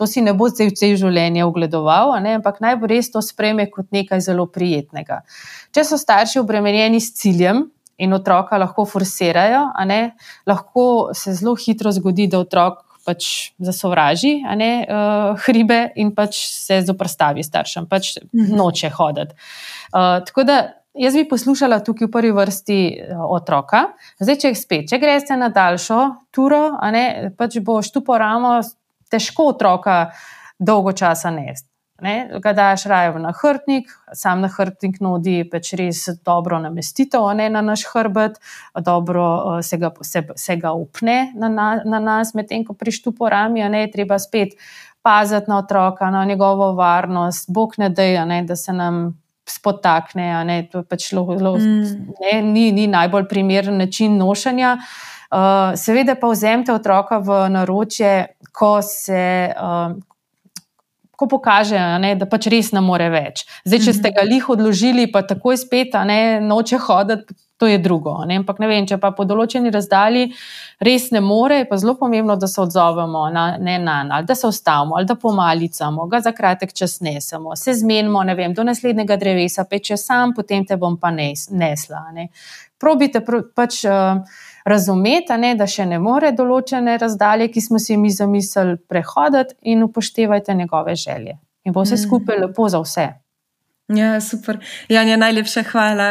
To 0.00 0.08
si 0.08 0.22
ne 0.24 0.32
bo 0.34 0.48
zdaj 0.50 0.72
vse 0.72 0.94
življenje 0.98 1.44
ogledoval, 1.46 2.16
ampak 2.18 2.58
naj 2.64 2.78
bo 2.80 2.88
res 2.90 3.12
to 3.12 3.22
spreme 3.22 3.68
kot 3.70 3.92
nekaj 3.94 4.24
zelo 4.24 4.48
prijetnega. 4.50 5.20
Če 5.70 5.84
so 5.86 6.00
starši 6.00 6.40
obremenjeni 6.42 7.00
s 7.00 7.12
ciljem 7.20 7.66
in 8.02 8.16
otroka 8.16 8.58
lahko 8.58 8.86
forsirajo, 8.88 9.68
lahko 10.48 10.86
se 11.14 11.36
zelo 11.38 11.54
hitro 11.54 11.92
zgodi, 11.92 12.26
da 12.26 12.40
otrok 12.42 12.91
pač 13.06 13.52
zasovraži 13.62 14.36
ne, 14.58 14.70
uh, 14.84 15.40
hribe 15.46 15.80
in 16.00 16.12
pač 16.14 16.38
se 16.52 16.80
zoprstavi 16.86 17.44
staršem, 17.46 17.88
pač 17.90 18.16
mhm. 18.30 18.54
noče 18.58 18.92
hoditi. 18.98 19.36
Uh, 19.92 20.20
tako 20.26 20.46
da 20.48 20.60
jaz 20.98 21.16
bi 21.16 21.26
poslušala 21.28 21.80
tukaj 21.84 22.08
v 22.08 22.12
prvi 22.12 22.36
vrsti 22.36 22.78
uh, 22.92 23.24
otroka. 23.32 23.88
Zdaj, 24.20 24.38
če 24.44 24.54
spet, 24.58 24.86
če 24.92 25.00
greš 25.02 25.32
na 25.40 25.50
daljšo 25.52 26.00
turo, 26.34 26.64
ne, 26.94 27.34
pač 27.38 27.58
boš 27.64 27.92
tu 27.94 28.04
poramo, 28.06 28.60
težko 29.12 29.52
otroka 29.52 30.06
dolgo 30.62 30.94
časa 30.96 31.34
nesti 31.34 31.71
ne, 32.02 32.14
ga 32.42 32.52
daš 32.52 32.84
raje 32.90 33.12
v 33.14 33.22
nahrbtnik, 33.22 33.90
sam 34.12 34.42
nahrbtnik 34.44 34.98
nudi 35.04 35.42
pač 35.48 35.72
res 35.78 36.04
dobro 36.26 36.58
namestitev 36.62 37.28
ne, 37.38 37.48
na 37.52 37.62
naš 37.64 37.86
hrbet, 37.92 38.38
dobro 38.78 39.24
uh, 39.24 39.60
se, 39.62 39.78
ga, 39.78 39.92
se, 40.02 40.24
se 40.36 40.56
ga 40.56 40.74
upne 40.76 41.32
na, 41.38 41.48
na, 41.48 41.68
na 41.84 42.02
nas, 42.02 42.34
medtem 42.34 42.66
ko 42.66 42.74
prištu 42.78 43.14
po 43.16 43.30
rami, 43.32 43.64
ne, 43.70 43.86
treba 43.92 44.18
spet 44.22 44.58
paziti 45.02 45.50
na 45.50 45.58
otroka, 45.62 46.10
na 46.10 46.24
njegovo 46.24 46.72
varnost, 46.78 47.50
bog 47.50 47.78
ne 47.78 47.90
da, 47.90 48.26
da 48.42 48.56
se 48.56 48.72
nam. 48.72 49.18
Spotakne, 49.42 50.22
ne, 50.46 50.56
to 50.70 50.84
pač 50.86 51.08
lo, 51.12 51.24
lo, 51.34 51.56
mm. 51.58 52.12
ne, 52.22 52.36
ni, 52.46 52.68
ni 52.72 52.84
najbolj 52.86 53.24
primeren 53.28 53.74
način 53.76 54.14
nošanja. 54.16 54.76
Uh, 54.78 55.74
seveda, 55.76 56.14
pa 56.14 56.30
vzemite 56.30 56.72
otroka 56.72 57.18
v 57.18 57.40
naročje, 57.50 58.12
ko, 58.54 58.76
se, 58.86 59.50
uh, 59.50 59.98
ko 61.16 61.28
pokaže, 61.28 61.78
ne, 62.02 62.14
da 62.18 62.26
pač 62.26 62.48
res 62.52 62.72
ne 62.72 62.82
more 62.84 63.08
več. 63.12 63.44
Zdaj, 63.68 63.80
če 63.86 63.94
ste 63.98 64.12
ga 64.16 64.24
lih 64.26 64.48
odložili, 64.52 65.06
pa 65.12 65.22
takoj 65.26 65.58
spet, 65.60 65.96
ne, 66.08 66.40
noče 66.42 66.80
hoditi, 66.86 67.36
to 67.62 67.66
je 67.70 67.78
drugo. 67.78 68.16
Ne. 68.26 68.40
Ampak 68.42 68.58
ne 68.58 68.66
vem, 68.66 68.86
če 68.90 68.96
pa 68.98 69.12
po 69.14 69.22
določeni 69.22 69.70
razdalji 69.70 70.32
res 70.82 71.04
ne 71.14 71.20
more, 71.22 71.60
je 71.60 71.68
pa 71.70 71.76
zelo 71.78 71.94
pomembno, 72.00 72.34
da 72.34 72.48
se 72.50 72.58
odzovemo 72.58 73.28
na 73.30 73.44
njega, 73.54 73.94
ali 74.16 74.26
da 74.26 74.34
se 74.34 74.48
ustavimo, 74.50 74.96
ali 74.98 75.06
da 75.06 75.14
pomalicamo, 75.14 76.08
ga 76.10 76.18
za 76.26 76.32
kratek 76.34 76.74
čas 76.74 76.98
nesemo, 77.06 77.54
se 77.56 77.76
zmenimo, 77.78 78.24
ne 78.26 78.34
vem, 78.34 78.54
do 78.54 78.66
naslednjega 78.66 79.16
drevesa, 79.16 79.62
peče 79.70 79.96
sam, 79.96 80.34
potem 80.34 80.66
te 80.66 80.76
bom 80.76 80.98
pa 80.98 81.14
nes, 81.14 81.46
nesla. 81.54 82.02
Ne. 82.16 82.32
Probite 82.82 83.22
pr 83.22 83.44
pač. 83.54 83.84
Uh, 83.86 84.40
razumeti, 84.64 85.34
ne, 85.42 85.56
da 85.58 85.66
še 85.66 85.88
ne 85.90 85.98
more 85.98 86.30
določene 86.38 86.94
razdalje, 87.02 87.48
ki 87.50 87.62
smo 87.64 87.80
si 87.82 87.96
mi 87.98 88.12
zamislili, 88.14 88.76
prehoditi, 88.86 89.56
in 89.74 89.82
upoštevajte 89.82 90.54
njegove 90.54 90.94
želje. 90.94 91.34
In 91.66 91.74
bo 91.74 91.82
vse 91.82 91.96
mm. 91.96 92.02
skupaj 92.04 92.38
lepo 92.44 92.68
za 92.70 92.78
vse. 92.82 93.08
Ja, 93.88 94.20
super. 94.20 94.58
Janja, 94.88 95.16
najlepša 95.16 95.62
hvala. 95.62 96.08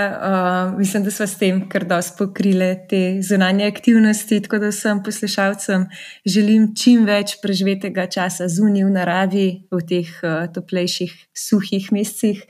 Uh, 0.71 0.79
mislim, 0.79 1.03
da 1.03 1.11
smo 1.11 1.27
s 1.27 1.37
tem 1.37 1.69
kar 1.69 1.85
dosti 1.87 2.15
pokrili 2.17 2.75
te 2.89 3.21
zunanje 3.21 3.67
aktivnosti. 3.67 4.41
Tako 4.41 4.57
da 4.57 4.67
vsem 4.69 5.03
poslušalcem 5.03 5.87
želim 6.25 6.67
čim 6.75 7.05
več 7.05 7.37
preživetega 7.41 8.05
časa 8.11 8.47
zunaj 8.47 8.85
v 8.85 8.91
naravi, 8.97 9.47
v 9.71 9.81
teh 9.87 10.11
uh, 10.23 10.45
toplejših, 10.53 11.15
suhih 11.33 11.91
mesecih. 11.91 12.43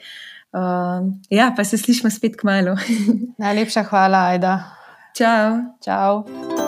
Uh, 0.51 1.13
ja, 1.29 1.53
pa 1.55 1.63
se 1.63 1.77
slišmo 1.77 2.09
spet 2.09 2.35
k 2.35 2.43
malu. 2.43 2.75
najlepša 3.43 3.87
hvala, 3.87 4.27
Aida. 4.33 4.57
Ciao. 5.15 5.77
Ciao. 5.83 6.60